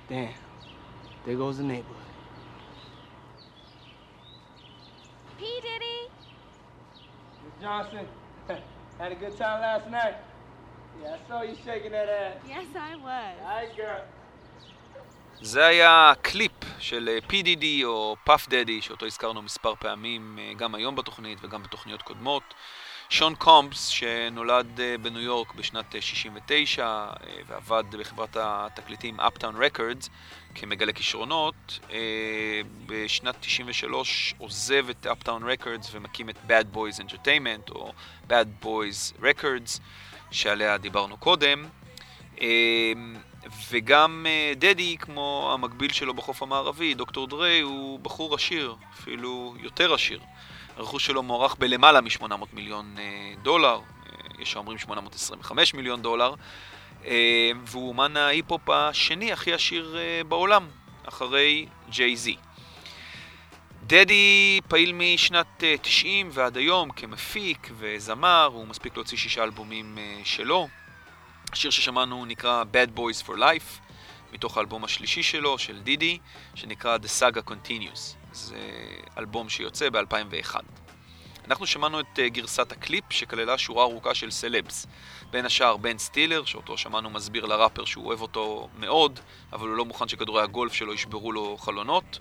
Damn. 0.10 0.51
There 1.26 1.36
goes 1.36 1.58
the 1.58 1.64
neighborhood. 1.64 1.96
P. 5.38 5.46
Diddy. 5.62 6.00
Miss 7.44 7.54
Johnson, 7.62 8.08
had 8.98 9.12
a 9.12 9.16
good 9.16 9.38
time 9.38 9.62
last 9.62 9.88
night. 9.90 10.16
Yeah, 11.02 11.16
I 11.16 11.28
saw 11.28 11.42
you 11.44 11.56
shaking 11.66 11.92
that 11.92 12.10
ass. 12.10 12.38
Yes, 12.48 12.66
I 12.76 12.96
was. 12.96 13.36
Hi, 13.46 13.66
girl. 13.78 14.02
זה 15.42 15.66
היה 15.66 16.14
קליפ 16.22 16.52
של 16.80 17.10
אה, 17.10 17.18
PDD 17.30 17.66
או 17.84 18.16
פאף 18.24 18.50
דדי, 18.50 18.82
שאותו 18.82 19.06
הזכרנו 19.06 19.42
מספר 19.42 19.76
פעמים, 19.76 20.40
אה, 20.42 20.54
גם 20.54 20.76
היום 20.76 20.96
בתוכנית 20.96 21.40
וגם 21.42 21.64
בתוכניות 21.64 22.02
קודמות. 22.02 22.54
שון 23.12 23.36
קומפס, 23.36 23.88
שנולד 23.88 24.80
אה, 24.80 24.96
בניו 25.02 25.22
יורק 25.22 25.56
בשנת 25.56 25.96
אה, 25.96 26.02
69 26.02 26.86
אה, 26.86 27.14
ועבד 27.48 27.84
בחברת 28.00 28.38
התקליטים 28.40 29.20
Uptown 29.20 29.56
Records 29.60 30.10
כמגלה 30.56 30.94
כישרונות, 30.94 31.80
אה, 31.92 32.62
בשנת 32.86 33.36
93 33.40 34.36
עוזב 34.38 34.90
את 34.90 35.06
Uptown 35.06 35.42
Records 35.42 35.88
ומקים 35.92 36.30
את 36.30 36.36
Bad 36.48 36.76
Boys 36.76 37.02
Entertainment 37.02 37.72
או 37.72 37.92
Bad 38.30 38.66
Boys 38.66 39.22
Records, 39.22 39.80
שעליה 40.32 40.78
דיברנו 40.78 41.18
קודם. 41.18 41.66
אה, 42.42 42.48
וגם 43.72 44.26
אה, 44.30 44.54
דדי, 44.56 44.98
כמו 45.00 45.52
המקביל 45.54 45.92
שלו 45.92 46.14
בחוף 46.14 46.44
המערבי, 46.44 46.94
דוקטור 46.94 47.28
דריי, 47.28 47.60
הוא 47.60 48.00
בחור 48.00 48.36
עשיר, 48.36 48.76
אפילו 48.94 49.56
יותר 49.60 49.94
עשיר. 49.94 50.20
הרכוש 50.82 51.06
שלו 51.06 51.24
מוערך 51.24 51.56
בלמעלה 51.60 52.02
מ-800 52.02 52.46
מיליון 52.54 52.96
אה, 53.00 53.34
דולר, 53.42 53.76
אה, 53.76 54.14
יש 54.40 54.56
האומרים 54.56 54.78
825 54.78 55.74
מיליון 55.74 56.02
דולר, 56.02 56.34
אה, 57.06 57.52
והוא 57.66 57.90
אומן 57.90 58.18
ההיפ-הופ 58.18 58.70
השני 58.70 59.32
הכי 59.32 59.54
עשיר 59.54 59.98
אה, 59.98 60.24
בעולם, 60.24 60.68
אחרי 61.08 61.66
ג'יי 61.90 62.16
זי. 62.16 62.36
דדי 63.84 64.62
פעיל 64.68 64.94
משנת 64.94 65.64
אה, 65.64 65.76
90 65.82 66.30
ועד 66.34 66.58
היום 66.58 66.92
כמפיק 66.92 67.70
וזמר, 67.78 68.50
הוא 68.54 68.68
מספיק 68.68 68.96
להוציא 68.96 69.18
שישה 69.18 69.44
אלבומים 69.44 69.98
אה, 69.98 70.22
שלו. 70.24 70.68
השיר 71.52 71.72
ששמענו 71.72 72.26
נקרא 72.26 72.64
Bad 72.74 72.98
Boys 72.98 73.28
for 73.28 73.38
Life, 73.38 73.80
מתוך 74.34 74.58
האלבום 74.58 74.84
השלישי 74.84 75.24
שלו, 75.24 75.60
של 75.60 75.80
דידי, 75.80 76.18
שנקרא 76.56 76.98
The 76.98 77.22
Saga 77.22 77.50
Continues. 77.50 78.21
זה 78.32 78.58
אלבום 79.18 79.50
שיוצא 79.50 79.90
ב-2001. 79.90 80.56
אנחנו 81.48 81.68
שמענו 81.68 82.00
את 82.00 82.06
uh, 82.16 82.30
גרסת 82.30 82.72
הקליפ, 82.72 83.04
שכללה 83.10 83.58
שורה 83.58 83.84
ארוכה 83.84 84.16
של 84.16 84.32
סלבס. 84.32 84.88
בין 85.32 85.46
השאר 85.46 85.78
בן 85.78 85.98
סטילר, 85.98 86.46
שאותו 86.46 86.78
שמענו 86.78 87.10
מסביר 87.10 87.46
לראפר 87.46 87.86
שהוא 87.86 88.06
אוהב 88.06 88.22
אותו 88.22 88.70
מאוד, 88.80 89.20
אבל 89.54 89.68
הוא 89.68 89.78
לא 89.78 89.86
מוכן 89.86 90.08
שכדורי 90.08 90.44
הגולף 90.44 90.74
שלו 90.74 90.94
ישברו 90.94 91.32
לו 91.32 91.58
חלונות. 91.58 92.20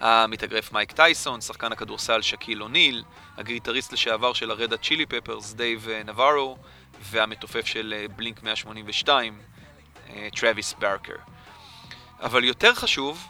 המתאגרף 0.00 0.72
מייק 0.72 0.92
טייסון, 0.92 1.40
שחקן 1.40 1.72
הכדורסל 1.72 2.22
שקיל 2.22 2.62
אוניל, 2.62 3.04
הגיטריסט 3.36 3.92
לשעבר 3.92 4.32
של 4.32 4.50
הרדה 4.50 4.76
צ'ילי 4.76 5.06
פפרס, 5.06 5.52
דייב 5.52 5.88
אה, 5.88 6.02
נברו, 6.02 6.56
והמתופף 7.02 7.66
של 7.66 7.94
אה, 7.96 8.08
בלינק 8.16 8.42
182, 8.42 9.38
אה, 10.08 10.28
טרוויס 10.36 10.74
ברקר. 10.78 11.16
אבל 12.20 12.44
יותר 12.44 12.74
חשוב, 12.74 13.26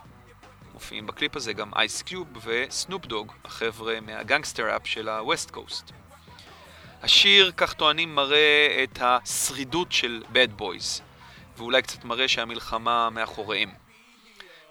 מופיעים 0.81 1.07
בקליפ 1.07 1.37
הזה 1.37 1.53
גם 1.53 1.71
אייס 1.77 2.03
קיוב 2.03 2.29
וסנופ 2.45 3.07
דוג, 3.07 3.33
החבר'ה 3.45 4.01
מהגנגסטר 4.01 4.77
אפ 4.77 4.87
של 4.87 5.09
הווסט 5.09 5.51
קוסט. 5.51 5.91
השיר, 7.03 7.53
כך 7.57 7.73
טוענים, 7.73 8.15
מראה 8.15 8.83
את 8.83 8.99
השרידות 9.01 9.93
של 9.93 10.23
Bad 10.33 10.61
Boys, 10.61 11.03
ואולי 11.57 11.83
קצת 11.83 12.05
מראה 12.05 12.29
שהמלחמה 12.29 13.11
מאחוריהם. 13.11 13.71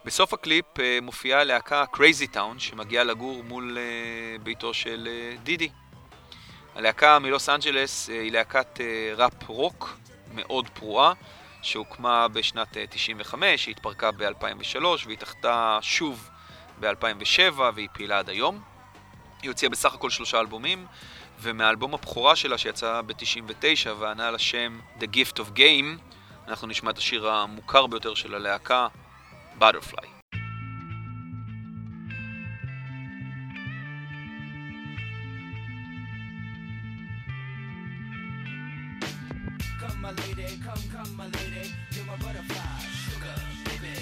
בסוף 0.06 0.34
הקליפ 0.34 0.80
אה, 0.80 1.00
מופיעה 1.02 1.42
הלהקה 1.42 1.84
Crazy 1.94 2.36
Town, 2.36 2.60
שמגיעה 2.60 3.04
לגור 3.04 3.44
מול 3.44 3.78
אה, 3.78 4.38
ביתו 4.44 4.74
של 4.74 5.08
אה, 5.12 5.36
דידי. 5.44 5.70
הלהקה 6.76 7.20
מלוס 7.20 7.50
אנג'לס 7.50 8.10
היא 8.10 8.32
להקת 8.32 8.80
ראפ 9.18 9.48
רוק 9.48 9.98
מאוד 10.34 10.70
פרועה, 10.70 11.14
שהוקמה 11.62 12.28
בשנת 12.28 12.78
אה, 12.78 12.86
95, 12.90 13.66
היא 13.66 13.76
התפרקה 13.76 14.12
ב-2003 14.12 14.86
והתאחדה 15.06 15.80
שוב 15.82 16.30
ב-2007 16.80 17.60
והיא 17.76 17.88
פעילה 17.94 18.20
עד 18.20 18.30
היום. 18.30 18.62
היא 19.42 19.50
הוציאה 19.50 19.70
בסך 19.70 19.94
הכל 19.94 20.10
שלושה 20.10 20.40
אלבומים, 20.40 20.86
ומהאלבום 21.42 21.94
הבכורה 21.94 22.36
שלה 22.36 22.58
שיצא 22.58 23.02
ב-99 23.02 23.90
וענה 24.00 24.32
לשם 24.32 24.80
The 25.00 25.06
Gift 25.16 25.36
of 25.36 25.58
Game, 25.58 26.02
אנחנו 26.48 26.68
נשמע 26.68 26.92
את 26.92 26.98
השיר 26.98 27.30
המוכר 27.30 27.88
ביותר 27.88 28.14
של 28.14 28.36
הלהקה, 28.36 28.88
Butterfly. 29.60 30.09
Come, 40.80 41.06
come, 41.06 41.16
my 41.18 41.26
lady, 41.26 41.74
you're 41.92 42.06
my 42.06 42.16
butterfly, 42.18 42.80
sugar, 43.10 43.36
baby. 43.66 43.94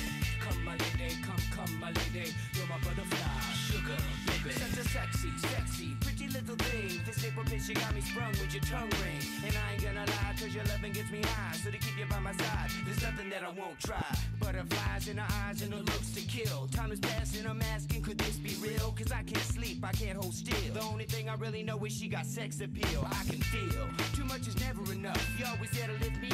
Come, 0.41 0.63
my 0.63 0.71
lady, 0.73 1.15
come, 1.23 1.41
come, 1.55 1.79
my 1.79 1.87
lady, 1.87 2.33
you're 2.53 2.67
my 2.67 2.77
butterfly, 2.79 3.41
sugar, 3.67 3.97
baby. 4.27 4.53
Such 4.53 4.85
a 4.85 4.89
sexy, 4.89 5.31
sexy, 5.37 5.97
pretty 6.01 6.27
little 6.27 6.55
thing. 6.55 7.01
This 7.05 7.23
April 7.25 7.45
you 7.47 7.73
got 7.75 7.95
me 7.95 8.01
sprung 8.01 8.31
with 8.31 8.53
your 8.53 8.63
tongue 8.63 8.89
ring. 9.01 9.21
And 9.45 9.55
I 9.55 9.73
ain't 9.73 9.83
gonna 9.83 10.05
lie, 10.05 10.35
cause 10.39 10.53
your 10.53 10.63
loving 10.65 10.93
gets 10.93 11.11
me 11.11 11.21
high. 11.23 11.55
So 11.55 11.71
to 11.71 11.77
keep 11.77 11.97
you 11.97 12.05
by 12.09 12.19
my 12.19 12.33
side, 12.33 12.69
there's 12.85 13.01
nothing 13.01 13.29
that 13.29 13.43
I 13.43 13.49
won't 13.49 13.79
try. 13.79 14.05
Butterflies 14.39 15.07
in 15.07 15.17
her 15.17 15.27
eyes 15.45 15.61
and 15.61 15.73
her 15.73 15.79
looks 15.79 16.11
to 16.11 16.21
kill. 16.21 16.67
Time 16.71 16.91
is 16.91 16.99
passing, 16.99 17.45
I'm 17.47 17.61
asking, 17.73 18.03
could 18.03 18.17
this 18.17 18.37
be 18.37 18.55
real? 18.61 18.93
Cause 18.97 19.11
I 19.11 19.23
can't 19.23 19.47
sleep, 19.55 19.83
I 19.83 19.91
can't 19.91 20.17
hold 20.17 20.33
still. 20.33 20.73
The 20.73 20.81
only 20.81 21.05
thing 21.05 21.29
I 21.29 21.35
really 21.35 21.63
know 21.63 21.77
is 21.85 21.93
she 21.93 22.07
got 22.07 22.25
sex 22.25 22.61
appeal. 22.61 23.07
I 23.09 23.23
can 23.25 23.41
feel 23.41 23.87
too 24.13 24.25
much 24.25 24.47
is 24.47 24.59
never 24.59 24.81
enough. 24.93 25.39
You 25.39 25.45
always 25.45 25.71
there 25.71 25.87
to 25.87 25.93
lift 25.93 26.21
me 26.21 26.29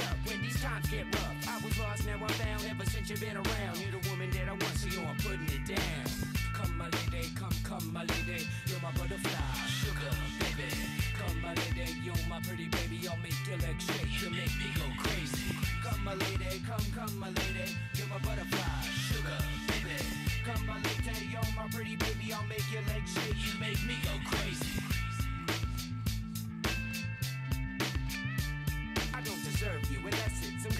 times 0.63 0.87
get 0.87 1.05
rough. 1.19 1.35
I 1.51 1.59
was 1.59 1.77
lost, 1.77 2.07
now 2.07 2.15
I'm 2.15 2.35
found. 2.39 2.63
Ever 2.71 2.85
since 2.85 3.09
you've 3.09 3.19
been 3.19 3.35
around, 3.35 3.75
you're 3.83 3.99
the 3.99 4.03
woman 4.09 4.31
that 4.31 4.47
I 4.47 4.55
want, 4.55 4.75
so 4.79 4.87
yo, 4.87 5.03
I'm 5.03 5.19
putting 5.19 5.49
it 5.51 5.67
down. 5.67 6.07
Come, 6.55 6.77
my 6.79 6.87
lady, 6.87 7.27
come, 7.35 7.57
come, 7.67 7.85
my 7.91 8.07
lady, 8.07 8.47
you're 8.67 8.79
my 8.79 8.91
butterfly, 8.95 9.43
sugar, 9.67 10.15
baby. 10.39 10.71
Come, 11.19 11.35
my 11.43 11.51
lady, 11.51 11.99
you're 11.99 12.23
my 12.31 12.39
pretty 12.47 12.71
baby. 12.71 13.03
I'll 13.11 13.19
make 13.19 13.35
your 13.43 13.59
legs 13.59 13.83
shake, 13.83 14.07
you 14.23 14.29
make 14.31 14.55
me 14.55 14.71
go 14.79 14.87
crazy. 15.03 15.51
Come, 15.83 16.01
my 16.07 16.15
lady, 16.15 16.63
come, 16.63 16.85
come, 16.95 17.13
my 17.19 17.27
lady. 17.27 17.75
You're 17.99 18.07
my 18.07 18.19
butterfly, 18.23 18.87
sugar, 18.87 19.39
baby. 19.67 19.99
Come, 20.47 20.63
my 20.63 20.79
lady, 20.79 21.27
you're 21.27 21.51
my 21.59 21.67
pretty 21.75 21.99
baby. 21.99 22.31
I'll 22.31 22.47
make 22.47 22.63
your 22.71 22.83
legs 22.87 23.11
shake. 23.11 23.35
You 23.35 23.59
make 23.59 23.83
me 23.83 23.99
go 24.07 24.15
crazy. 24.31 24.92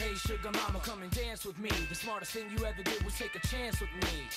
Hey, 0.00 0.14
sugar 0.14 0.50
mama, 0.50 0.80
come 0.82 1.02
and 1.02 1.10
dance 1.10 1.44
with 1.44 1.58
me. 1.58 1.68
The 1.90 1.94
smartest 1.94 2.32
thing 2.32 2.46
you 2.56 2.64
ever 2.64 2.82
did 2.82 3.04
was 3.04 3.18
take 3.18 3.34
a 3.34 3.46
chance 3.46 3.82
with 3.82 3.90
me. 3.90 4.28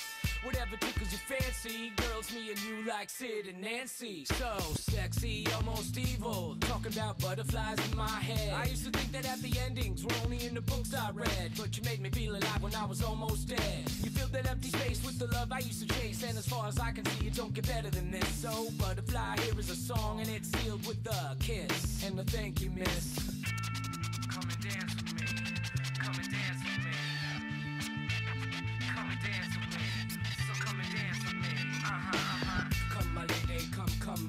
Whatever 0.42 0.76
tickles 0.76 1.10
your 1.10 1.20
fancy, 1.20 1.90
girls, 1.96 2.30
me 2.34 2.50
and 2.50 2.60
you 2.64 2.84
like 2.86 3.08
Sid 3.08 3.46
and 3.48 3.62
Nancy. 3.62 4.26
So 4.26 4.58
sexy, 4.74 5.46
almost 5.56 5.96
evil. 5.96 6.54
Talking 6.60 6.92
about 6.92 7.18
butterflies 7.18 7.78
in 7.90 7.96
my 7.96 8.06
head. 8.06 8.52
I 8.52 8.66
used 8.66 8.84
to 8.84 8.90
think 8.90 9.10
that 9.12 9.24
happy 9.24 9.58
endings 9.58 10.04
were 10.04 10.12
only 10.22 10.44
in 10.44 10.54
the 10.54 10.60
books 10.60 10.92
I 10.92 11.10
read. 11.12 11.52
But 11.56 11.74
you 11.78 11.82
made 11.84 12.00
me 12.00 12.10
feel 12.10 12.32
alive 12.32 12.62
when 12.62 12.74
I 12.74 12.84
was 12.84 13.02
almost 13.02 13.48
dead. 13.48 13.90
You 14.02 14.10
filled 14.10 14.32
that 14.32 14.46
empty 14.50 14.68
space 14.68 15.02
with 15.02 15.18
the 15.18 15.28
love 15.28 15.50
I 15.50 15.60
used 15.60 15.88
to 15.88 15.98
chase. 15.98 16.22
And 16.24 16.36
as 16.36 16.46
far 16.46 16.68
as 16.68 16.78
I 16.78 16.92
can 16.92 17.06
see, 17.06 17.28
it 17.28 17.36
don't 17.36 17.54
get 17.54 17.66
better 17.66 17.88
than 17.88 18.10
this. 18.10 18.28
So, 18.28 18.68
butterfly, 18.78 19.40
here 19.40 19.58
is 19.58 19.70
a 19.70 19.76
song, 19.76 20.20
and 20.20 20.28
it's 20.28 20.50
sealed 20.58 20.86
with 20.86 21.06
a 21.06 21.34
kiss. 21.40 22.04
And 22.04 22.20
a 22.20 22.24
thank 22.24 22.60
you, 22.60 22.68
miss. 22.68 23.43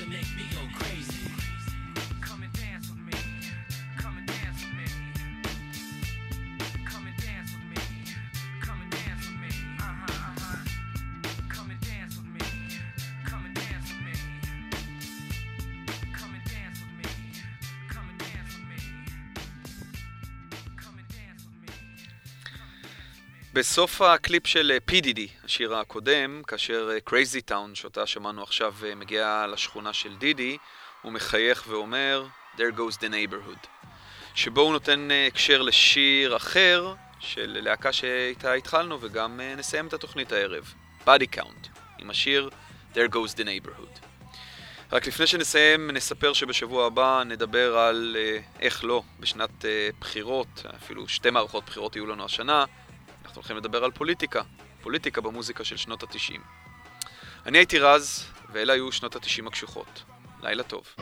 You 0.00 0.06
make 0.06 0.34
me 0.34 0.49
בסוף 23.52 24.02
הקליפ 24.02 24.46
של 24.46 24.78
PDD, 24.90 25.20
השיר 25.44 25.74
הקודם, 25.74 26.42
כאשר 26.46 26.90
קרייזי 27.04 27.40
טאון, 27.40 27.74
שאותה 27.74 28.06
שמענו 28.06 28.42
עכשיו, 28.42 28.74
אה, 28.84 28.94
מגיעה 28.94 29.46
לשכונה 29.46 29.92
של 29.92 30.16
דידי, 30.16 30.56
הוא 31.02 31.12
מחייך 31.12 31.64
ואומר, 31.68 32.26
There 32.56 32.76
goes 32.76 32.96
the 32.96 33.08
neighborhood. 33.08 33.66
שבו 34.34 34.60
הוא 34.60 34.72
נותן 34.72 35.10
אה, 35.10 35.26
הקשר 35.26 35.62
לשיר 35.62 36.36
אחר 36.36 36.94
של 37.20 37.58
להקה 37.62 37.92
שאיתה 37.92 38.52
התחלנו, 38.52 38.98
וגם 39.00 39.40
אה, 39.40 39.54
נסיים 39.54 39.86
את 39.86 39.92
התוכנית 39.92 40.32
הערב, 40.32 40.74
Body 41.06 41.36
Count, 41.36 41.68
עם 41.98 42.10
השיר 42.10 42.50
There 42.94 43.12
goes 43.12 43.34
the 43.36 43.44
neighborhood. 43.44 44.10
רק 44.92 45.06
לפני 45.06 45.26
שנסיים, 45.26 45.90
נספר 45.90 46.32
שבשבוע 46.32 46.86
הבא 46.86 47.22
נדבר 47.26 47.78
על 47.78 48.16
אה, 48.18 48.38
איך 48.60 48.84
לא, 48.84 49.02
בשנת 49.20 49.64
אה, 49.64 49.88
בחירות, 50.00 50.66
אפילו 50.76 51.08
שתי 51.08 51.30
מערכות 51.30 51.64
בחירות 51.66 51.96
יהיו 51.96 52.06
לנו 52.06 52.24
השנה, 52.24 52.64
אנחנו 53.30 53.40
הולכים 53.40 53.56
לדבר 53.56 53.84
על 53.84 53.90
פוליטיקה, 53.90 54.42
פוליטיקה 54.82 55.20
במוזיקה 55.20 55.64
של 55.64 55.76
שנות 55.76 56.02
התשעים. 56.02 56.40
אני 57.46 57.58
הייתי 57.58 57.78
רז, 57.78 58.26
ואלה 58.52 58.72
היו 58.72 58.92
שנות 58.92 59.16
התשעים 59.16 59.46
הקשוחות. 59.46 60.02
לילה 60.42 60.62
טוב. 60.62 60.94